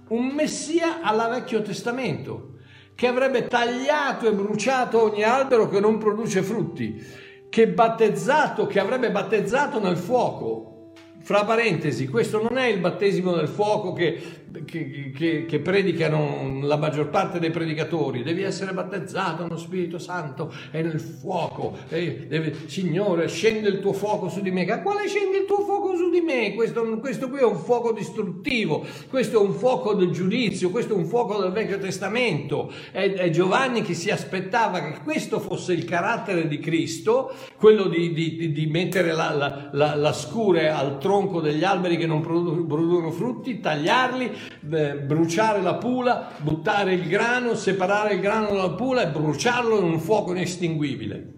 un 0.09 0.27
Messia 0.29 1.01
alla 1.03 1.27
Vecchio 1.29 1.61
Testamento 1.61 2.55
che 2.95 3.09
avrebbe 3.09 3.49
tagliato 3.49 4.27
e 4.27 4.33
bruciato 4.33 5.03
ogni 5.03 5.25
albero 5.25 5.69
che 5.69 5.81
non 5.81 5.99
produce 5.99 6.43
frutti 6.43 7.25
che 7.57 7.69
battezzato, 7.69 8.67
che 8.67 8.79
avrebbe 8.79 9.11
battezzato 9.11 9.81
nel 9.81 9.97
fuoco. 9.97 10.93
Fra 11.21 11.45
parentesi, 11.45 12.07
questo 12.07 12.43
non 12.43 12.59
è 12.59 12.67
il 12.67 12.81
battesimo 12.81 13.35
nel 13.35 13.49
fuoco 13.49 13.95
che 13.95 14.45
che, 14.65 15.13
che, 15.15 15.45
che, 15.47 15.59
predicano 15.61 16.61
la 16.63 16.77
maggior 16.77 17.09
parte 17.09 17.39
dei 17.39 17.51
predicatori, 17.51 18.23
devi 18.23 18.43
essere 18.43 18.73
battezzato 18.73 19.43
nello 19.43 19.59
Spirito 19.59 19.99
Santo 19.99 20.53
e 20.71 20.83
nel 20.83 21.01
fuoco. 21.01 21.77
E 21.89 22.27
deve, 22.29 22.55
Signore, 22.67 23.29
scende 23.29 23.69
il 23.69 23.81
tuo 23.81 23.93
fuoco 23.93 24.29
su 24.29 24.41
di 24.41 24.51
me. 24.51 24.65
A 24.71 24.81
quale 24.81 25.07
scende 25.09 25.39
il 25.39 25.45
tuo 25.45 25.61
fuoco 25.61 25.97
su 25.97 26.11
di 26.11 26.21
me? 26.21 26.55
Questo, 26.55 26.99
questo 26.99 27.29
qui 27.29 27.41
è 27.41 27.45
un 27.45 27.59
fuoco 27.59 27.93
distruttivo, 27.93 28.85
questo 29.09 29.41
è 29.41 29.45
un 29.45 29.53
fuoco 29.53 29.95
del 29.95 30.11
giudizio, 30.11 30.71
questo 30.71 30.95
è 30.95 30.97
un 30.97 31.07
fuoco 31.07 31.41
del 31.41 31.53
Vecchio 31.53 31.79
Testamento. 31.79 32.73
È, 32.91 33.13
è 33.13 33.31
Giovanni 33.31 33.83
che 33.83 33.95
si 33.95 34.11
aspettava 34.11 34.81
che 34.81 35.01
questo 35.03 35.41
fosse 35.41 35.73
il 35.73 35.85
carattere 35.85 36.49
di 36.49 36.59
Cristo, 36.59 37.33
quello 37.57 37.85
di, 37.85 38.13
di, 38.13 38.53
di 38.53 38.67
mettere 38.67 39.13
la, 39.13 39.31
la, 39.31 39.69
la, 39.73 39.95
la 39.95 40.13
scure 40.13 40.71
al 40.71 40.99
tronco 40.99 41.41
degli 41.41 41.65
alberi 41.65 41.97
che 41.97 42.07
non 42.07 42.21
producono 42.21 43.11
frutti, 43.11 43.61
tagliarli 43.61 44.31
bruciare 44.61 45.63
la 45.63 45.75
pula, 45.75 46.33
buttare 46.39 46.95
il 46.95 47.07
grano, 47.07 47.55
separare 47.55 48.15
il 48.15 48.21
grano 48.21 48.49
dalla 48.49 48.71
pula 48.71 49.03
e 49.03 49.09
bruciarlo 49.09 49.79
in 49.79 49.85
un 49.85 50.01
fuoco 50.01 50.33
inestinguibile. 50.33 51.35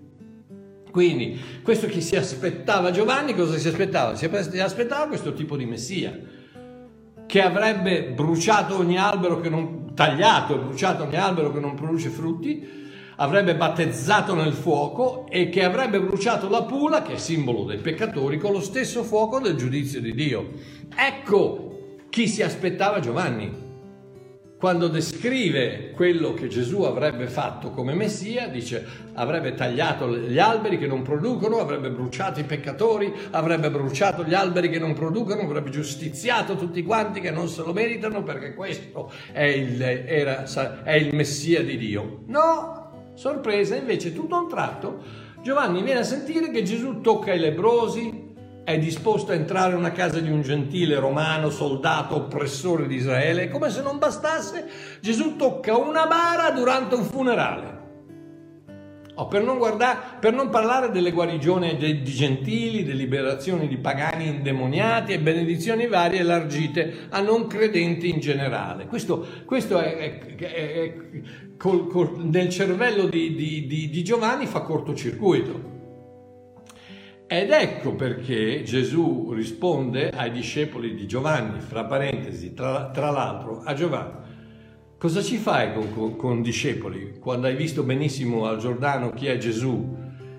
Quindi, 0.90 1.38
questo 1.62 1.86
che 1.86 2.00
si 2.00 2.16
aspettava 2.16 2.90
Giovanni, 2.90 3.34
cosa 3.34 3.56
si 3.56 3.68
aspettava? 3.68 4.16
Si 4.16 4.24
aspettava 4.26 5.06
questo 5.06 5.32
tipo 5.32 5.56
di 5.56 5.66
Messia, 5.66 6.18
che 7.26 7.42
avrebbe 7.42 8.04
bruciato 8.04 8.78
ogni 8.78 8.98
albero 8.98 9.38
che 9.38 9.48
non, 9.50 9.94
tagliato 9.94 10.54
e 10.54 10.58
bruciato 10.58 11.04
ogni 11.04 11.16
albero 11.16 11.52
che 11.52 11.60
non 11.60 11.74
produce 11.74 12.08
frutti, 12.08 12.86
avrebbe 13.16 13.54
battezzato 13.54 14.34
nel 14.34 14.52
fuoco 14.52 15.26
e 15.28 15.48
che 15.48 15.62
avrebbe 15.62 16.00
bruciato 16.00 16.48
la 16.48 16.62
pula, 16.62 17.02
che 17.02 17.14
è 17.14 17.18
simbolo 17.18 17.64
dei 17.64 17.78
peccatori, 17.78 18.38
con 18.38 18.52
lo 18.52 18.60
stesso 18.60 19.02
fuoco 19.02 19.40
del 19.40 19.56
giudizio 19.56 20.00
di 20.00 20.14
Dio. 20.14 20.50
Ecco 20.96 21.77
chi 22.10 22.26
si 22.28 22.42
aspettava 22.42 23.00
Giovanni. 23.00 23.66
Quando 24.58 24.88
descrive 24.88 25.92
quello 25.92 26.34
che 26.34 26.48
Gesù 26.48 26.82
avrebbe 26.82 27.28
fatto 27.28 27.70
come 27.70 27.94
Messia, 27.94 28.48
dice 28.48 28.84
avrebbe 29.14 29.54
tagliato 29.54 30.08
gli 30.16 30.38
alberi 30.40 30.78
che 30.78 30.88
non 30.88 31.02
producono, 31.02 31.58
avrebbe 31.58 31.90
bruciato 31.90 32.40
i 32.40 32.44
peccatori, 32.44 33.12
avrebbe 33.30 33.70
bruciato 33.70 34.24
gli 34.24 34.34
alberi 34.34 34.68
che 34.68 34.80
non 34.80 34.94
producono, 34.94 35.42
avrebbe 35.42 35.70
giustiziato 35.70 36.56
tutti 36.56 36.82
quanti 36.82 37.20
che 37.20 37.30
non 37.30 37.46
se 37.46 37.62
lo 37.62 37.72
meritano 37.72 38.24
perché 38.24 38.54
questo 38.54 39.12
è 39.30 39.44
il, 39.44 39.80
era, 39.80 40.44
è 40.82 40.94
il 40.94 41.14
Messia 41.14 41.62
di 41.62 41.76
Dio. 41.76 42.22
No, 42.26 43.12
Sorpresa, 43.14 43.76
invece, 43.76 44.12
tutto 44.12 44.34
a 44.34 44.40
un 44.40 44.48
tratto, 44.48 45.02
Giovanni 45.42 45.82
viene 45.82 46.00
a 46.00 46.04
sentire 46.04 46.50
che 46.50 46.62
Gesù 46.62 47.00
tocca 47.00 47.32
i 47.32 47.38
lebrosi, 47.38 48.27
è 48.68 48.78
disposto 48.78 49.32
a 49.32 49.34
entrare 49.34 49.72
in 49.72 49.78
una 49.78 49.92
casa 49.92 50.20
di 50.20 50.30
un 50.30 50.42
gentile 50.42 50.98
romano, 50.98 51.48
soldato, 51.48 52.16
oppressore 52.16 52.86
di 52.86 52.96
Israele, 52.96 53.48
come 53.48 53.70
se 53.70 53.80
non 53.80 53.96
bastasse, 53.96 54.68
Gesù 55.00 55.36
tocca 55.36 55.74
una 55.74 56.06
bara 56.06 56.50
durante 56.50 56.94
un 56.94 57.04
funerale. 57.04 57.76
Oh, 59.14 59.26
per, 59.26 59.42
non 59.42 59.56
guardare, 59.56 60.18
per, 60.20 60.34
non 60.34 60.50
parlare 60.50 60.90
delle 60.90 61.12
guarigioni 61.12 61.78
di 61.78 62.04
gentili, 62.04 62.84
delle 62.84 62.98
liberazioni 62.98 63.68
di 63.68 63.78
pagani 63.78 64.26
indemoniati 64.26 65.14
e 65.14 65.18
benedizioni 65.18 65.86
varie 65.86 66.20
elargite 66.20 67.06
a 67.08 67.22
non 67.22 67.46
credenti 67.46 68.10
in 68.10 68.20
generale. 68.20 68.84
Questo, 68.84 69.26
questo 69.46 69.78
è, 69.80 69.96
è, 69.96 70.36
è 70.36 70.94
col, 71.56 71.86
col, 71.86 72.18
nel 72.18 72.50
cervello 72.50 73.06
di, 73.06 73.34
di, 73.34 73.66
di, 73.66 73.88
di 73.88 74.04
Giovanni 74.04 74.44
fa 74.44 74.60
cortocircuito. 74.60 75.77
Ed 77.30 77.50
ecco 77.50 77.92
perché 77.92 78.62
Gesù 78.62 79.32
risponde 79.34 80.08
ai 80.08 80.30
discepoli 80.30 80.94
di 80.94 81.06
Giovanni, 81.06 81.60
fra 81.60 81.84
parentesi, 81.84 82.54
tra, 82.54 82.88
tra 82.88 83.10
l'altro 83.10 83.60
a 83.62 83.74
Giovanni. 83.74 84.12
Cosa 84.96 85.20
ci 85.20 85.36
fai 85.36 85.74
con, 85.74 85.92
con, 85.92 86.16
con, 86.16 86.40
discepoli 86.40 87.18
quando 87.20 87.46
hai 87.46 87.54
visto 87.54 87.82
benissimo 87.82 88.46
al 88.46 88.56
Giordano 88.56 89.12
chi 89.12 89.26
è 89.26 89.36
Gesù 89.36 89.94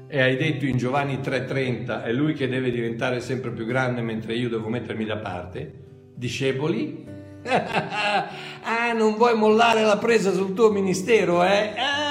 e 0.08 0.19
hai 0.19 0.36
detto 0.36 0.65
in 0.65 0.78
Giovanni 0.78 1.19
3:30 1.19 2.04
è 2.04 2.12
lui 2.12 2.34
che 2.34 2.47
deve 2.47 2.71
diventare 2.71 3.19
sempre 3.19 3.52
più 3.52 3.65
grande 3.65 4.02
mentre 4.02 4.34
io 4.34 4.49
devo 4.49 4.67
mettermi 4.67 5.06
da 5.06 5.17
parte? 5.17 5.71
Discepoli? 6.15 7.06
ah, 7.45 8.93
non 8.93 9.13
vuoi 9.13 9.36
mollare 9.36 9.84
la 9.84 9.97
presa 9.97 10.34
sul 10.34 10.56
tuo 10.56 10.71
ministero, 10.71 11.43
eh? 11.43 11.73
Ah, 11.78 12.09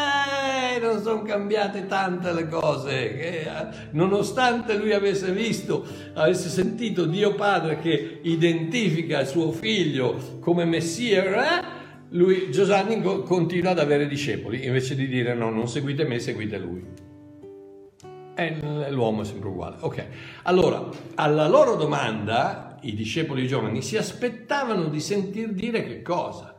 non 0.78 1.00
sono 1.02 1.22
cambiate 1.22 1.86
tante 1.86 2.32
le 2.32 2.48
cose, 2.48 3.14
che, 3.16 3.40
eh, 3.40 3.66
nonostante 3.92 4.76
lui 4.76 4.92
avesse 4.92 5.32
visto, 5.32 5.84
avesse 6.14 6.48
sentito 6.48 7.06
Dio 7.06 7.34
Padre 7.34 7.78
che 7.78 8.20
identifica 8.22 9.20
il 9.20 9.26
suo 9.26 9.52
figlio 9.52 10.38
come 10.40 10.64
Messia, 10.64 11.76
lui, 12.10 12.50
Giovanni 12.50 13.02
continua 13.02 13.72
ad 13.72 13.78
avere 13.78 14.06
discepoli, 14.06 14.64
invece 14.64 14.94
di 14.94 15.06
dire 15.06 15.34
no, 15.34 15.50
non 15.50 15.68
seguite 15.68 16.04
me, 16.04 16.18
seguite 16.18 16.58
lui. 16.58 16.84
E 18.34 18.90
l'uomo 18.90 19.22
è 19.22 19.24
sempre 19.24 19.48
uguale. 19.48 19.76
Ok, 19.80 20.06
allora, 20.44 20.88
alla 21.16 21.48
loro 21.48 21.74
domanda, 21.74 22.78
i 22.82 22.94
discepoli 22.94 23.46
giovani 23.46 23.82
si 23.82 23.96
aspettavano 23.96 24.84
di 24.84 25.00
sentir 25.00 25.52
dire 25.52 25.84
che 25.84 26.02
cosa? 26.02 26.57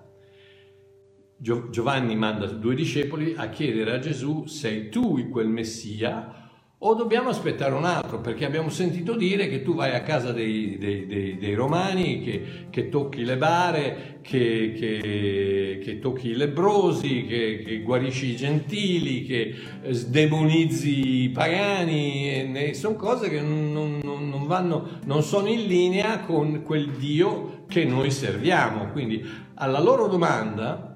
Giovanni 1.42 2.18
manda 2.18 2.48
due 2.48 2.76
discepoli 2.76 3.34
a 3.38 3.48
chiedere 3.48 3.94
a 3.94 4.00
Gesù 4.00 4.46
sei 4.46 4.90
tu 4.90 5.30
quel 5.30 5.48
Messia 5.48 6.40
o 6.82 6.94
dobbiamo 6.96 7.30
aspettare 7.30 7.74
un 7.74 7.84
altro 7.84 8.20
perché 8.20 8.46
abbiamo 8.46 8.70
sentito 8.70 9.14
dire 9.16 9.50
che 9.50 9.64
tu 9.64 9.74
vai 9.74 9.94
a 9.96 10.02
casa 10.02 10.32
dei, 10.32 10.78
dei, 10.78 11.06
dei, 11.06 11.38
dei 11.38 11.54
romani, 11.54 12.22
che, 12.22 12.68
che, 12.70 12.88
tocchi 12.88 13.26
le 13.26 13.36
bare, 13.36 14.20
che, 14.22 14.74
che, 14.78 15.80
che 15.84 16.00
tocchi 16.00 16.30
i 16.30 16.36
lebrosi, 16.36 17.26
che, 17.26 17.82
guarisci 17.84 18.28
i 18.28 18.36
gentili, 18.38 19.26
che 19.26 19.56
sdemonizzi 19.90 21.24
i 21.24 21.30
pagani, 21.30 22.74
sono 22.74 22.96
cose 22.96 23.30
che 23.30 23.42
non, 23.42 23.72
non, 23.74 24.30
non, 24.30 24.48
vanno, 24.48 25.00
non 25.04 25.22
sono 25.22 25.48
in 25.48 25.68
linea 25.68 26.22
con 26.22 26.64
quel 26.64 26.92
Dio 26.92 27.64
che 27.68 27.84
noi 27.84 28.10
serviamo. 28.10 28.92
Quindi 28.92 29.22
alla 29.56 29.82
loro 29.82 30.08
domanda 30.08 30.89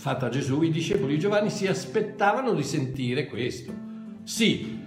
fatta 0.00 0.26
a 0.26 0.28
Gesù, 0.30 0.62
i 0.62 0.70
discepoli 0.70 1.12
di 1.12 1.18
Giovanni 1.18 1.50
si 1.50 1.66
aspettavano 1.66 2.54
di 2.54 2.62
sentire 2.62 3.26
questo. 3.26 3.70
Sì, 4.22 4.86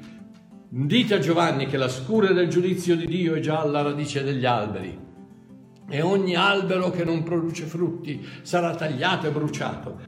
dite 0.67 1.13
a 1.13 1.19
Giovanni 1.19 1.67
che 1.67 1.77
la 1.77 1.87
scura 1.87 2.33
del 2.33 2.47
giudizio 2.47 2.95
di 2.95 3.05
Dio 3.05 3.35
è 3.35 3.39
già 3.39 3.59
alla 3.59 3.83
radice 3.83 4.23
degli 4.23 4.43
alberi 4.43 4.97
e 5.87 6.01
ogni 6.01 6.35
albero 6.35 6.89
che 6.89 7.03
non 7.03 7.21
produce 7.21 7.65
frutti 7.65 8.25
sarà 8.41 8.73
tagliato 8.73 9.27
e 9.27 9.31
bruciato. 9.31 9.99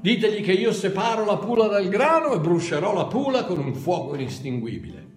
Ditegli 0.00 0.42
che 0.42 0.52
io 0.52 0.72
separo 0.72 1.24
la 1.24 1.38
pula 1.38 1.66
dal 1.66 1.88
grano 1.88 2.32
e 2.32 2.38
brucerò 2.38 2.94
la 2.94 3.06
pula 3.06 3.44
con 3.44 3.58
un 3.58 3.74
fuoco 3.74 4.14
inestinguibile. 4.14 5.10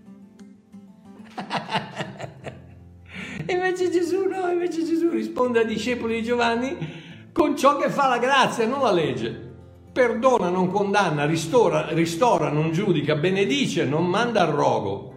invece 3.48 3.92
Gesù 3.92 4.24
no, 4.24 4.50
invece 4.50 4.84
Gesù 4.84 5.10
risponde 5.10 5.60
ai 5.60 5.68
discepoli 5.68 6.16
di 6.16 6.24
Giovanni 6.24 7.04
con 7.36 7.58
ciò 7.58 7.76
che 7.76 7.90
fa 7.90 8.08
la 8.08 8.18
grazia, 8.18 8.66
non 8.66 8.82
la 8.82 8.94
legge. 8.94 9.30
Perdona, 9.92 10.48
non 10.48 10.72
condanna, 10.72 11.26
ristora, 11.26 11.88
ristora, 11.90 12.50
non 12.50 12.72
giudica, 12.72 13.18
benedice, 13.18 13.84
non 13.84 14.06
manda 14.06 14.48
al 14.48 14.54
rogo. 14.54 15.14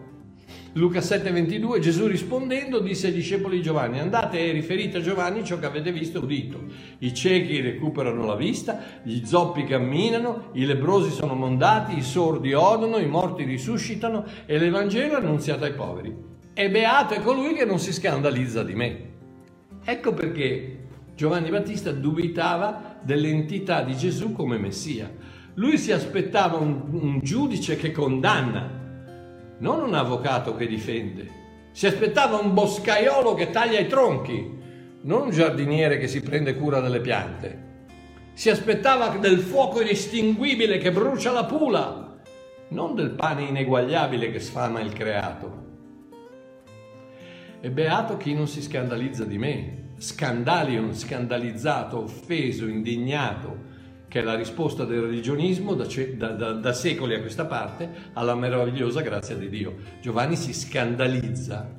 Luca 0.73 0.99
7:22 0.99 1.79
Gesù 1.79 2.09
rispondendo 2.09 2.81
disse 2.81 3.07
ai 3.07 3.13
discepoli 3.13 3.59
di 3.59 3.63
Giovanni 3.63 4.01
andate 4.01 4.41
e 4.41 4.51
riferite 4.51 4.99
a 4.99 5.01
Giovanni 5.01 5.45
ciò 5.45 5.61
che 5.61 5.67
avete 5.67 5.93
visto 5.93 6.19
e 6.19 6.23
udito 6.23 6.63
i 6.99 7.15
ciechi 7.15 7.61
recuperano 7.61 8.25
la 8.27 8.37
vista 8.37 8.79
gli 9.03 9.25
zoppi 9.25 9.65
camminano 9.65 10.51
i 10.53 10.67
lebrosi 10.67 11.11
sono 11.11 11.35
mondati 11.35 11.97
i 11.97 12.03
sordi 12.03 12.53
odono 12.53 12.99
i 12.99 13.07
morti 13.07 13.45
risuscitano 13.45 14.25
e 14.45 14.59
l'Evangelo 14.59 15.15
è 15.15 15.17
annunziato 15.17 15.65
ai 15.65 15.73
poveri 15.73 16.15
e 16.53 16.71
beato 16.71 17.15
è 17.15 17.23
colui 17.23 17.55
che 17.55 17.65
non 17.65 17.79
si 17.79 17.93
scandalizza 17.93 18.63
di 18.63 18.75
me 18.75 19.09
ecco 19.85 20.13
perché 20.13 20.78
Giovanni 21.19 21.51
Battista 21.51 21.91
dubitava 21.91 23.01
dell'entità 23.03 23.83
di 23.83 23.97
Gesù 23.97 24.31
come 24.31 24.57
Messia. 24.57 25.11
Lui 25.55 25.77
si 25.77 25.91
aspettava 25.91 26.59
un, 26.59 26.91
un 26.93 27.19
giudice 27.21 27.75
che 27.75 27.91
condanna, 27.91 28.71
non 29.59 29.83
un 29.83 29.95
avvocato 29.95 30.55
che 30.55 30.69
difende. 30.69 31.29
Si 31.73 31.89
aspettava 31.89 32.37
un 32.39 32.55
boscaiolo 32.55 33.35
che 33.35 33.51
taglia 33.51 33.81
i 33.81 33.89
tronchi, 33.89 34.49
non 35.01 35.23
un 35.23 35.31
giardiniere 35.31 35.99
che 35.99 36.07
si 36.07 36.21
prende 36.21 36.55
cura 36.55 36.79
delle 36.79 37.01
piante. 37.01 37.67
Si 38.35 38.49
aspettava 38.49 39.09
del 39.17 39.41
fuoco 39.41 39.81
inestinguibile 39.81 40.79
che 40.79 40.93
brucia 40.93 41.33
la 41.33 41.47
pula, 41.47 42.17
non 42.69 42.95
del 42.95 43.11
pane 43.11 43.43
ineguagliabile 43.43 44.31
che 44.31 44.39
sfama 44.39 44.79
il 44.79 44.93
creato. 44.93 45.67
E 47.61 47.71
beato 47.73 48.17
chi 48.17 48.35
non 48.35 48.47
si 48.47 48.63
scandalizza 48.63 49.25
di 49.25 49.37
me, 49.37 49.87
scandalion, 49.99 50.95
scandalizzato, 50.95 52.03
offeso, 52.03 52.67
indignato, 52.67 53.67
che 54.09 54.21
è 54.21 54.23
la 54.23 54.35
risposta 54.35 54.85
del 54.85 55.03
religionismo 55.03 55.75
da, 55.75 55.87
da, 56.33 56.53
da, 56.53 56.73
secoli 56.73 57.15
a 57.15 57.21
questa 57.21 57.45
parte 57.45 57.91
alla 58.15 58.35
meravigliosa 58.35 59.03
grazia 59.03 59.37
di 59.37 59.49
Dio. 59.51 59.75
Giovanni 60.01 60.37
si 60.37 60.55
scandalizza, 60.55 61.77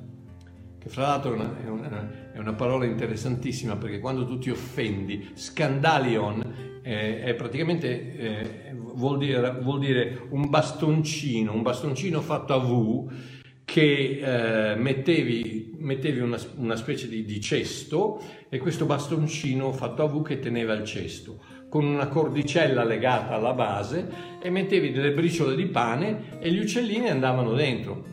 che 0.78 0.88
fra 0.88 1.08
l'altro 1.08 1.32
è 1.32 1.34
una, 1.34 1.56
è 1.64 1.68
una, 1.68 2.32
è 2.32 2.38
una 2.38 2.54
parola 2.54 2.84
interessantissima 2.84 3.76
perché 3.76 3.98
quando 3.98 4.24
tu 4.24 4.38
ti 4.38 4.50
offendi, 4.50 5.30
scandalion 5.34 6.80
eh, 6.82 7.22
è 7.22 7.34
praticamente 7.34 8.16
eh, 8.16 8.74
vuol, 8.76 9.18
dire, 9.18 9.58
vuol 9.60 9.80
dire 9.80 10.26
un 10.30 10.48
bastoncino, 10.48 11.52
un 11.52 11.62
bastoncino 11.62 12.20
fatto 12.20 12.54
a 12.54 12.58
V 12.58 13.38
che 13.70 14.72
eh, 14.72 14.74
mettevi, 14.74 15.76
mettevi 15.78 16.18
una, 16.18 16.36
una, 16.56 16.74
specie 16.74 17.06
di, 17.06 17.24
di, 17.24 17.40
cesto 17.40 18.20
e 18.48 18.58
questo 18.58 18.84
bastoncino 18.84 19.70
fatto 19.70 20.02
a 20.02 20.08
V 20.08 20.24
che 20.24 20.40
teneva 20.40 20.72
il 20.72 20.82
cesto 20.82 21.40
con 21.68 21.84
una 21.84 22.08
cordicella 22.08 22.82
legata 22.82 23.36
alla 23.36 23.52
base 23.52 24.38
e 24.42 24.50
mettevi 24.50 24.90
delle 24.90 25.12
briciole 25.12 25.54
di 25.54 25.66
pane 25.66 26.40
e 26.40 26.50
gli 26.50 26.58
uccellini 26.58 27.10
andavano 27.10 27.52
dentro 27.52 28.04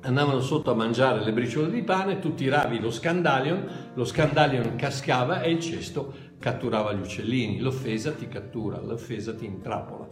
andavano 0.00 0.40
sotto 0.40 0.72
a 0.72 0.74
mangiare 0.74 1.22
le 1.22 1.32
briciole 1.32 1.70
di 1.70 1.84
pane, 1.84 2.18
tu 2.18 2.34
tiravi 2.34 2.80
lo 2.80 2.90
scandalion, 2.90 3.92
lo 3.94 4.04
scandalion 4.04 4.74
cascava 4.74 5.42
e 5.42 5.52
il 5.52 5.60
cesto 5.60 6.12
catturava 6.40 6.92
gli 6.94 7.00
uccellini. 7.00 7.60
L'offesa 7.60 8.10
ti 8.10 8.26
cattura, 8.26 8.80
l'offesa 8.80 9.34
ti 9.34 9.44
intrappola. 9.44 10.08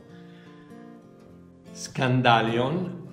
Scandalion 1.72 3.07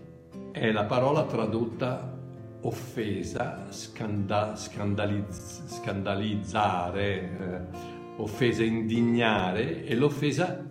è 0.56 0.72
la 0.72 0.86
parola 0.86 1.26
tradotta 1.26 2.18
offesa, 2.62 3.66
scanda, 3.72 4.56
scandalizz, 4.56 5.66
scandalizzare, 5.68 7.20
eh, 7.20 8.22
offesa, 8.22 8.64
indignare 8.64 9.84
e 9.84 9.96
l'offesa 9.96 10.66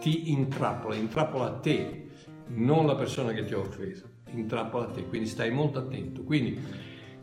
ti 0.00 0.30
intrappola, 0.32 0.96
intrappola 0.96 1.50
te, 1.52 2.08
non 2.48 2.84
la 2.84 2.94
persona 2.94 3.32
che 3.32 3.46
ti 3.46 3.54
ha 3.54 3.58
offeso, 3.58 4.04
intrappola 4.32 4.88
te, 4.88 5.06
quindi 5.06 5.28
stai 5.28 5.50
molto 5.50 5.78
attento. 5.78 6.24
Quindi 6.24 6.60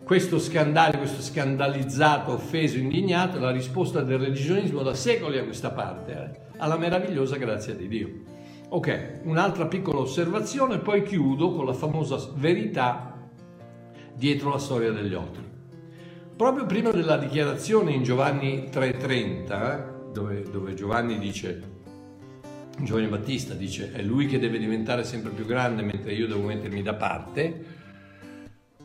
questo 0.03 0.39
scandale, 0.39 0.97
questo 0.97 1.21
scandalizzato, 1.21 2.31
offeso, 2.31 2.79
indignato 2.79 3.37
è 3.37 3.39
la 3.39 3.51
risposta 3.51 4.01
del 4.01 4.17
religionismo 4.17 4.81
da 4.81 4.95
secoli 4.95 5.37
a 5.37 5.43
questa 5.43 5.69
parte, 5.69 6.11
eh, 6.11 6.57
alla 6.57 6.75
meravigliosa 6.75 7.37
grazia 7.37 7.75
di 7.75 7.87
Dio. 7.87 8.38
Ok, 8.71 9.21
un'altra 9.23 9.65
piccola 9.65 10.01
osservazione, 10.01 10.77
poi 10.77 11.01
chiudo 11.01 11.51
con 11.53 11.65
la 11.65 11.73
famosa 11.73 12.19
verità 12.36 13.27
dietro 14.13 14.51
la 14.51 14.60
storia 14.60 14.91
degli 14.91 15.15
otri. 15.15 15.43
Proprio 16.36 16.67
prima 16.67 16.91
della 16.91 17.17
dichiarazione 17.17 17.93
in 17.93 18.03
Giovanni 18.03 18.69
3:30, 18.71 20.12
dove, 20.13 20.43
dove 20.51 20.75
Giovanni 20.75 21.17
dice 21.17 21.77
Giovanni 22.82 23.08
Battista 23.08 23.55
dice 23.55 23.91
è 23.91 24.03
lui 24.03 24.27
che 24.27 24.39
deve 24.39 24.60
diventare 24.60 25.03
sempre 25.03 25.32
più 25.32 25.45
grande 25.45 25.82
mentre 25.82 26.13
io 26.13 26.27
devo 26.27 26.43
mettermi 26.43 26.84
da 26.84 26.93
parte. 26.93 27.68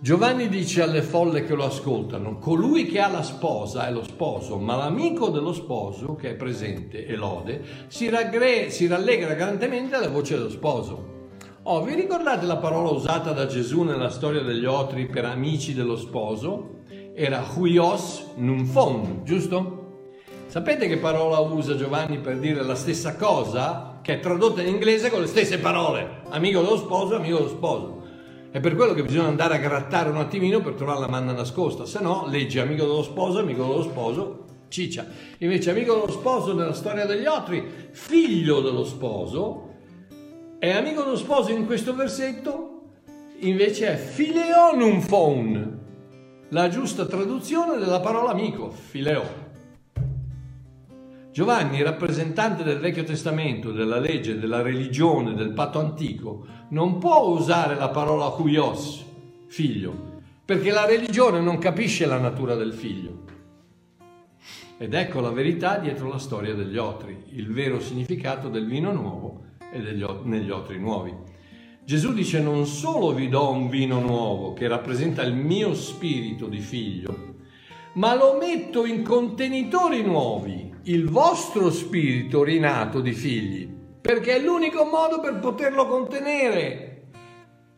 Giovanni 0.05 0.51
dice 0.51 0.83
alle 0.83 1.01
folle 1.01 1.47
che 1.47 1.55
lo 1.55 1.65
ascoltano, 1.65 2.37
colui 2.37 2.85
che 2.85 3.01
ha 3.01 3.09
la 3.09 3.23
sposa 3.23 3.89
è 3.89 3.91
lo 3.91 4.05
sposo, 4.05 4.59
ma 4.59 4.77
l'amico 4.77 5.31
dello 5.31 5.55
sposo 5.55 6.15
che 6.15 6.33
è 6.33 6.35
presente 6.35 7.07
e 7.07 7.17
lode 7.17 7.63
si, 7.87 8.11
raggre- 8.11 8.69
si 8.69 8.87
rallegra 8.87 9.33
grandemente 9.33 9.95
alla 9.95 10.11
voce 10.11 10.37
dello 10.37 10.51
sposo. 10.51 11.31
Oh, 11.63 11.83
vi 11.83 11.95
ricordate 11.95 12.45
la 12.45 12.59
parola 12.59 12.91
usata 12.91 13.33
da 13.33 13.47
Gesù 13.47 13.81
nella 13.81 14.11
storia 14.11 14.43
degli 14.43 14.67
otri 14.67 15.07
per 15.07 15.25
amici 15.25 15.73
dello 15.73 15.97
sposo? 15.97 16.83
Era 17.15 17.43
huios 17.57 18.33
numfon, 18.35 19.23
giusto? 19.25 20.11
Sapete 20.49 20.87
che 20.87 20.99
parola 20.99 21.39
usa 21.39 21.77
Giovanni 21.77 22.19
per 22.19 22.39
dire 22.41 22.63
la 22.63 22.75
stessa 22.75 23.17
cosa? 23.17 24.01
Che 24.03 24.13
è 24.13 24.21
tradotta 24.21 24.61
in 24.61 24.69
inglese 24.69 25.09
con 25.09 25.23
le 25.23 25.27
stesse 25.29 25.59
parole. 25.61 26.21
Amico 26.29 26.61
dello 26.61 26.77
sposo, 26.77 27.17
amico 27.17 27.37
dello 27.37 27.49
sposo. 27.49 28.04
È 28.55 28.61
per 28.61 28.77
quello 28.77 28.95
che 28.95 29.03
bisogna 29.03 29.27
andare 29.27 29.57
a 29.57 29.59
grattare 29.59 30.11
un 30.11 30.17
attimino 30.17 30.61
per 30.61 30.75
trovare 30.75 31.01
la 31.01 31.09
manna 31.09 31.33
nascosta, 31.33 31.87
se 31.87 31.99
no 31.99 32.29
leggi 32.29 32.61
amico 32.61 32.85
dello 32.85 33.03
sposo, 33.03 33.41
amico 33.41 33.65
dello 33.65 33.83
sposo, 33.83 34.45
ciccia. 34.69 35.05
Invece 35.39 35.71
amico 35.71 35.95
dello 35.95 36.13
sposo 36.13 36.55
nella 36.55 36.73
storia 36.73 37.05
degli 37.05 37.27
otri, 37.27 37.89
figlio 37.91 38.61
dello 38.61 38.85
sposo, 38.85 39.71
e 40.61 40.71
amico 40.71 41.03
dello 41.03 41.17
sposo 41.17 41.51
in 41.51 41.67
questo 41.67 41.97
versetto 41.97 42.83
invece 43.41 43.95
è 43.95 43.97
fileonum 43.97 45.79
la 46.51 46.69
giusta 46.69 47.07
traduzione 47.07 47.77
della 47.79 47.99
parola 47.99 48.31
amico, 48.31 48.71
fileo. 48.71 49.44
Giovanni, 51.35 51.83
rappresentante 51.83 52.63
del 52.63 52.79
Vecchio 52.79 53.03
Testamento, 53.03 53.73
della 53.73 53.99
legge, 53.99 54.39
della 54.39 54.63
religione, 54.63 55.35
del 55.35 55.51
patto 55.51 55.81
antico, 55.81 56.47
non 56.69 56.99
può 56.99 57.27
usare 57.27 57.75
la 57.75 57.89
parola 57.89 58.27
huios, 58.27 59.05
figlio, 59.49 60.21
perché 60.45 60.71
la 60.71 60.87
religione 60.87 61.41
non 61.41 61.59
capisce 61.59 62.07
la 62.07 62.19
natura 62.19 62.55
del 62.55 62.73
figlio. 62.73 63.25
Ed 64.79 64.95
ecco 64.95 65.21
la 65.21 65.33
verità 65.33 65.79
dietro 65.79 66.09
la 66.09 66.21
storia 66.21 66.55
degli 66.55 66.77
otri, 66.77 67.25
il 67.31 67.53
vero 67.53 67.81
significato 67.81 68.49
del 68.49 68.69
vino 68.69 68.93
nuovo 68.93 69.47
e 69.73 69.81
degli, 69.81 70.07
negli 70.23 70.51
otri 70.51 70.79
nuovi. 70.79 71.13
Gesù 71.85 72.13
dice 72.13 72.41
non 72.41 72.65
solo 72.65 73.13
vi 73.13 73.29
do 73.29 73.51
un 73.51 73.69
vino 73.69 73.99
nuovo 73.99 74.53
che 74.53 74.69
rappresenta 74.69 75.23
il 75.23 75.35
mio 75.35 75.75
spirito 75.75 76.47
di 76.47 76.61
figlio, 76.61 77.35
ma 77.95 78.15
lo 78.15 78.37
metto 78.39 78.87
in 78.87 79.03
contenitori 79.03 80.01
nuovi, 80.05 80.74
il 80.87 81.09
vostro 81.09 81.71
spirito 81.71 82.43
rinato 82.43 83.01
di 83.01 83.13
figli, 83.13 83.67
perché 84.01 84.37
è 84.37 84.41
l'unico 84.41 84.85
modo 84.85 85.19
per 85.21 85.39
poterlo 85.39 85.87
contenere. 85.87 86.91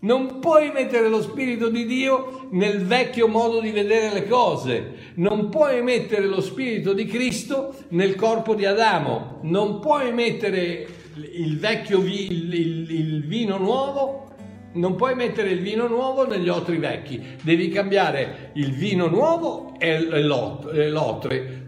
Non 0.01 0.41
puoi 0.41 0.73
mettere 0.73 1.09
lo 1.09 1.23
Spirito 1.23 1.69
di 1.69 1.87
Dio 1.87 2.49
nel 2.51 2.85
vecchio 2.85 3.29
modo 3.29 3.61
di 3.61 3.71
vedere 3.71 4.13
le 4.13 4.29
cose, 4.29 5.13
non 5.15 5.49
puoi 5.49 5.83
mettere 5.83 6.27
lo 6.27 6.41
Spirito 6.41 6.93
di 6.93 7.07
Cristo 7.07 7.75
nel 7.91 8.15
corpo 8.15 8.55
di 8.55 8.67
Adamo, 8.67 9.39
non 9.43 9.81
puoi 9.81 10.13
mettere 10.13 10.87
il 11.33 11.59
vecchio 11.59 12.01
vi, 12.01 12.31
il, 12.31 12.55
il, 12.55 12.91
il 12.91 13.27
vino 13.27 13.57
nuovo 13.57 14.25
non 14.73 14.95
puoi 14.95 15.15
mettere 15.15 15.51
il 15.53 15.61
vino 15.61 15.87
nuovo 15.87 16.27
negli 16.27 16.51
otri 16.51 16.77
vecchi, 16.77 17.25
devi 17.43 17.71
cambiare 17.71 18.51
il 18.55 18.73
vino 18.73 19.07
nuovo 19.07 19.75
e 19.79 20.21
l'otre. 20.21 21.66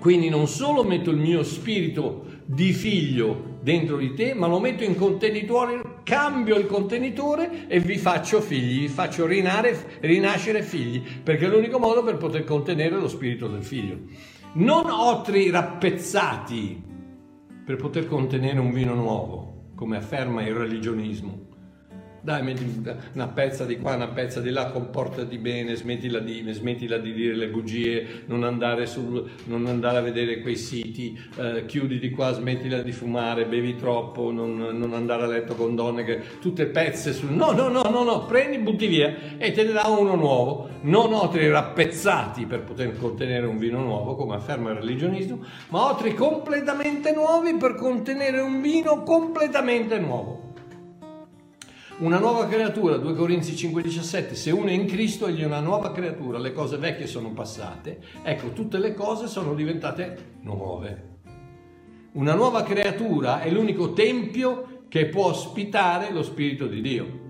Quindi 0.00 0.30
non 0.30 0.48
solo 0.48 0.82
metto 0.82 1.10
il 1.10 1.18
mio 1.18 1.42
spirito 1.42 2.24
di 2.46 2.72
figlio 2.72 3.58
dentro 3.60 3.98
di 3.98 4.14
te, 4.14 4.32
ma 4.32 4.46
lo 4.46 4.58
metto 4.58 4.82
in 4.82 4.96
contenitore, 4.96 5.98
cambio 6.04 6.56
il 6.56 6.64
contenitore 6.64 7.68
e 7.68 7.80
vi 7.80 7.98
faccio 7.98 8.40
figli, 8.40 8.80
vi 8.80 8.88
faccio 8.88 9.26
rinare, 9.26 9.98
rinascere 10.00 10.62
figli, 10.62 11.02
perché 11.22 11.44
è 11.44 11.48
l'unico 11.50 11.78
modo 11.78 12.02
per 12.02 12.16
poter 12.16 12.44
contenere 12.44 12.96
lo 12.96 13.08
spirito 13.08 13.46
del 13.46 13.62
figlio. 13.62 13.98
Non 14.54 14.88
otri 14.88 15.50
rappezzati 15.50 16.82
per 17.62 17.76
poter 17.76 18.06
contenere 18.06 18.58
un 18.58 18.72
vino 18.72 18.94
nuovo, 18.94 19.72
come 19.74 19.98
afferma 19.98 20.42
il 20.42 20.54
religionismo 20.54 21.49
dai, 22.20 22.42
metti 22.42 22.82
una 23.14 23.28
pezza 23.28 23.64
di 23.64 23.78
qua, 23.78 23.94
una 23.94 24.08
pezza 24.08 24.40
di 24.40 24.50
là, 24.50 24.66
comportati 24.66 25.38
bene, 25.38 25.74
smettila 25.74 26.18
di, 26.18 26.44
smettila 26.50 26.98
di 26.98 27.12
dire 27.14 27.34
le 27.34 27.48
bugie, 27.48 28.24
non 28.26 28.44
andare, 28.44 28.86
sul, 28.86 29.28
non 29.44 29.66
andare, 29.66 29.98
a 29.98 30.00
vedere 30.02 30.40
quei 30.40 30.56
siti, 30.56 31.18
eh, 31.36 31.64
chiudi 31.66 31.98
di 31.98 32.10
qua, 32.10 32.32
smettila 32.32 32.82
di 32.82 32.92
fumare, 32.92 33.46
bevi 33.46 33.76
troppo, 33.76 34.30
non, 34.30 34.56
non, 34.56 34.92
andare 34.92 35.22
a 35.22 35.26
letto 35.26 35.54
con 35.54 35.74
donne 35.74 36.04
che 36.04 36.20
tutte 36.40 36.66
pezze 36.66 37.12
sul... 37.12 37.30
No, 37.30 37.52
no, 37.52 37.68
no, 37.68 37.82
no, 37.82 38.04
no, 38.04 38.26
prendi, 38.26 38.58
butti 38.58 38.86
via 38.86 39.14
e 39.38 39.52
te 39.52 39.64
ne 39.64 39.72
dà 39.72 39.86
uno 39.86 40.14
nuovo. 40.14 40.68
Non 40.82 41.12
otri 41.12 41.48
rappezzati 41.48 42.46
per 42.46 42.62
poter 42.62 42.96
contenere 42.96 43.46
un 43.46 43.58
vino 43.58 43.80
nuovo, 43.80 44.14
come 44.14 44.34
afferma 44.34 44.70
il 44.70 44.76
religionismo, 44.76 45.44
ma 45.68 45.90
otri 45.90 46.14
completamente 46.14 47.12
nuovi 47.12 47.54
per 47.54 47.74
contenere 47.74 48.40
un 48.40 48.60
vino 48.60 49.02
completamente 49.02 49.98
nuovo 49.98 50.48
una 52.00 52.18
nuova 52.18 52.46
creatura, 52.46 52.96
2 52.96 53.14
Corinzi 53.14 53.52
5,17, 53.52 54.32
se 54.32 54.50
uno 54.50 54.68
è 54.68 54.72
in 54.72 54.86
Cristo 54.86 55.26
egli 55.26 55.42
è 55.42 55.44
una 55.44 55.60
nuova 55.60 55.92
creatura, 55.92 56.38
le 56.38 56.52
cose 56.52 56.78
vecchie 56.78 57.06
sono 57.06 57.32
passate, 57.32 58.00
ecco 58.22 58.52
tutte 58.52 58.78
le 58.78 58.94
cose 58.94 59.26
sono 59.26 59.54
diventate 59.54 60.38
nuove. 60.40 61.08
Una 62.12 62.34
nuova 62.34 62.62
creatura 62.62 63.42
è 63.42 63.50
l'unico 63.50 63.92
tempio 63.92 64.84
che 64.88 65.06
può 65.06 65.26
ospitare 65.26 66.10
lo 66.10 66.22
Spirito 66.22 66.66
di 66.66 66.80
Dio. 66.80 67.28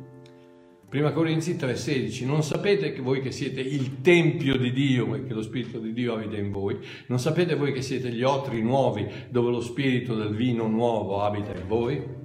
1 0.92 1.12
Corinzi 1.12 1.54
3,16 1.54 2.26
Non 2.26 2.42
sapete 2.42 2.92
che 2.92 3.00
voi 3.00 3.20
che 3.20 3.33
siete 3.33 3.61
il 3.61 4.00
Tempio 4.00 4.56
di 4.56 4.72
Dio 4.72 5.14
e 5.14 5.24
che 5.24 5.35
lo 5.35 5.42
Spirito 5.42 5.78
di 5.78 5.92
Dio 5.92 6.14
abita 6.14 6.37
in 6.37 6.50
voi? 6.50 6.78
Non 7.06 7.18
sapete 7.18 7.56
voi 7.56 7.72
che 7.72 7.83
siete 7.83 8.11
gli 8.11 8.22
otri 8.22 8.62
nuovi 8.62 9.06
dove 9.28 9.50
lo 9.50 9.61
Spirito 9.61 10.14
del 10.14 10.35
vino 10.35 10.66
nuovo 10.66 11.22
abita 11.22 11.52
in 11.52 11.66
voi? 11.66 12.19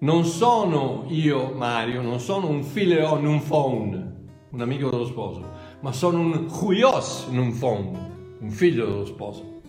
Non 0.00 0.24
sono 0.24 1.06
io, 1.08 1.54
Mario, 1.54 2.02
non 2.02 2.20
sono 2.20 2.48
un 2.48 2.62
fileo 2.62 3.14
un 3.14 3.42
phone, 3.42 4.12
un 4.50 4.60
amico 4.60 4.90
dello 4.90 5.04
sposo, 5.04 5.44
ma 5.80 5.90
sono 5.90 6.20
un 6.20 6.46
huios 6.48 7.26
un 7.28 7.58
phone, 7.58 8.36
un 8.38 8.48
figlio 8.48 8.86
dello 8.86 9.04
sposo. 9.04 9.62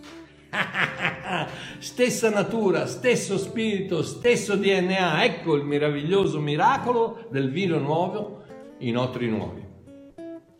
Stessa 1.80 2.30
natura, 2.30 2.86
stesso 2.86 3.38
spirito, 3.38 4.04
stesso 4.04 4.54
DNA, 4.54 5.24
ecco 5.24 5.56
il 5.56 5.64
meraviglioso 5.64 6.38
miracolo 6.38 7.26
del 7.28 7.50
vino 7.50 7.78
nuovo 7.78 8.44
in 8.78 8.98
otri 8.98 9.28
nuovi. 9.28 9.66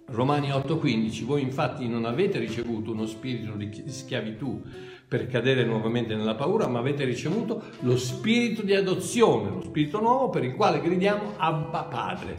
Romani 0.06 0.48
8:15, 0.48 1.24
voi 1.24 1.42
infatti 1.42 1.86
non 1.86 2.06
avete 2.06 2.40
ricevuto 2.40 2.90
uno 2.90 3.06
spirito 3.06 3.52
di 3.52 3.84
schiavitù 3.86 4.62
per 5.10 5.26
cadere 5.26 5.64
nuovamente 5.64 6.14
nella 6.14 6.36
paura, 6.36 6.68
ma 6.68 6.78
avete 6.78 7.02
ricevuto 7.02 7.60
lo 7.80 7.98
spirito 7.98 8.62
di 8.62 8.76
adozione, 8.76 9.50
lo 9.50 9.60
spirito 9.60 10.00
nuovo 10.00 10.30
per 10.30 10.44
il 10.44 10.54
quale 10.54 10.80
gridiamo 10.80 11.32
Abba 11.36 11.82
Padre. 11.82 12.38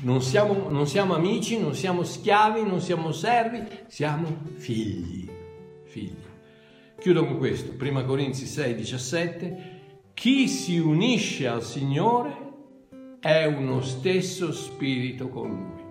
Non 0.00 0.22
siamo, 0.22 0.70
non 0.70 0.86
siamo 0.86 1.14
amici, 1.14 1.60
non 1.60 1.74
siamo 1.74 2.04
schiavi, 2.04 2.62
non 2.62 2.80
siamo 2.80 3.12
servi, 3.12 3.62
siamo 3.88 4.34
figli. 4.54 5.28
figli. 5.84 6.24
Chiudo 6.98 7.26
con 7.26 7.36
questo, 7.36 7.74
1 7.78 8.04
Corinzi 8.06 8.46
6, 8.46 8.74
17. 8.74 9.80
Chi 10.14 10.48
si 10.48 10.78
unisce 10.78 11.46
al 11.46 11.62
Signore 11.62 12.34
è 13.20 13.44
uno 13.44 13.82
stesso 13.82 14.52
spirito 14.52 15.28
con 15.28 15.48
Lui. 15.50 15.84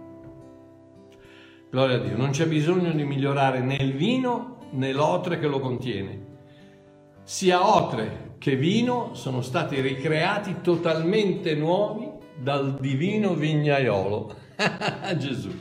Gloria 1.70 1.98
a 1.98 2.00
Dio, 2.00 2.18
non 2.18 2.32
c'è 2.32 2.48
bisogno 2.48 2.92
di 2.94 3.04
migliorare 3.04 3.60
né 3.60 3.76
il 3.76 3.94
vino 3.94 4.55
né 4.76 4.92
l'otre 4.92 5.40
che 5.40 5.48
lo 5.48 5.60
contiene. 5.60 6.34
Sia 7.24 7.76
otre 7.76 8.36
che 8.38 8.56
vino 8.56 9.14
sono 9.14 9.42
stati 9.42 9.82
ricreati 9.82 10.58
totalmente 10.62 11.56
nuovi 11.56 12.08
dal 12.38 12.78
divino 12.80 13.34
vignaiolo, 13.34 14.36
Gesù. 15.18 15.52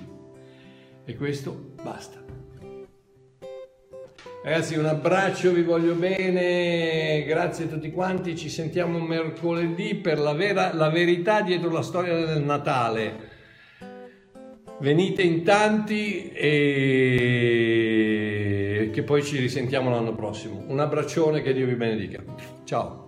E 1.04 1.16
questo 1.16 1.72
basta. 1.82 2.22
Ragazzi, 4.42 4.76
un 4.76 4.84
abbraccio, 4.84 5.52
vi 5.52 5.62
voglio 5.62 5.94
bene, 5.94 7.24
grazie 7.24 7.64
a 7.64 7.68
tutti 7.68 7.90
quanti, 7.90 8.36
ci 8.36 8.50
sentiamo 8.50 8.98
mercoledì 8.98 9.94
per 9.94 10.18
la, 10.18 10.34
vera, 10.34 10.74
la 10.74 10.90
verità 10.90 11.40
dietro 11.40 11.70
la 11.70 11.80
storia 11.80 12.14
del 12.26 12.42
Natale. 12.42 13.32
Venite 14.80 15.22
in 15.22 15.44
tanti 15.44 16.30
e 16.30 17.93
che 18.94 19.02
poi 19.02 19.24
ci 19.24 19.38
risentiamo 19.38 19.90
l'anno 19.90 20.14
prossimo. 20.14 20.64
Un 20.68 20.78
abbraccione, 20.78 21.42
che 21.42 21.52
Dio 21.52 21.66
vi 21.66 21.74
benedica. 21.74 22.22
Ciao. 22.64 23.03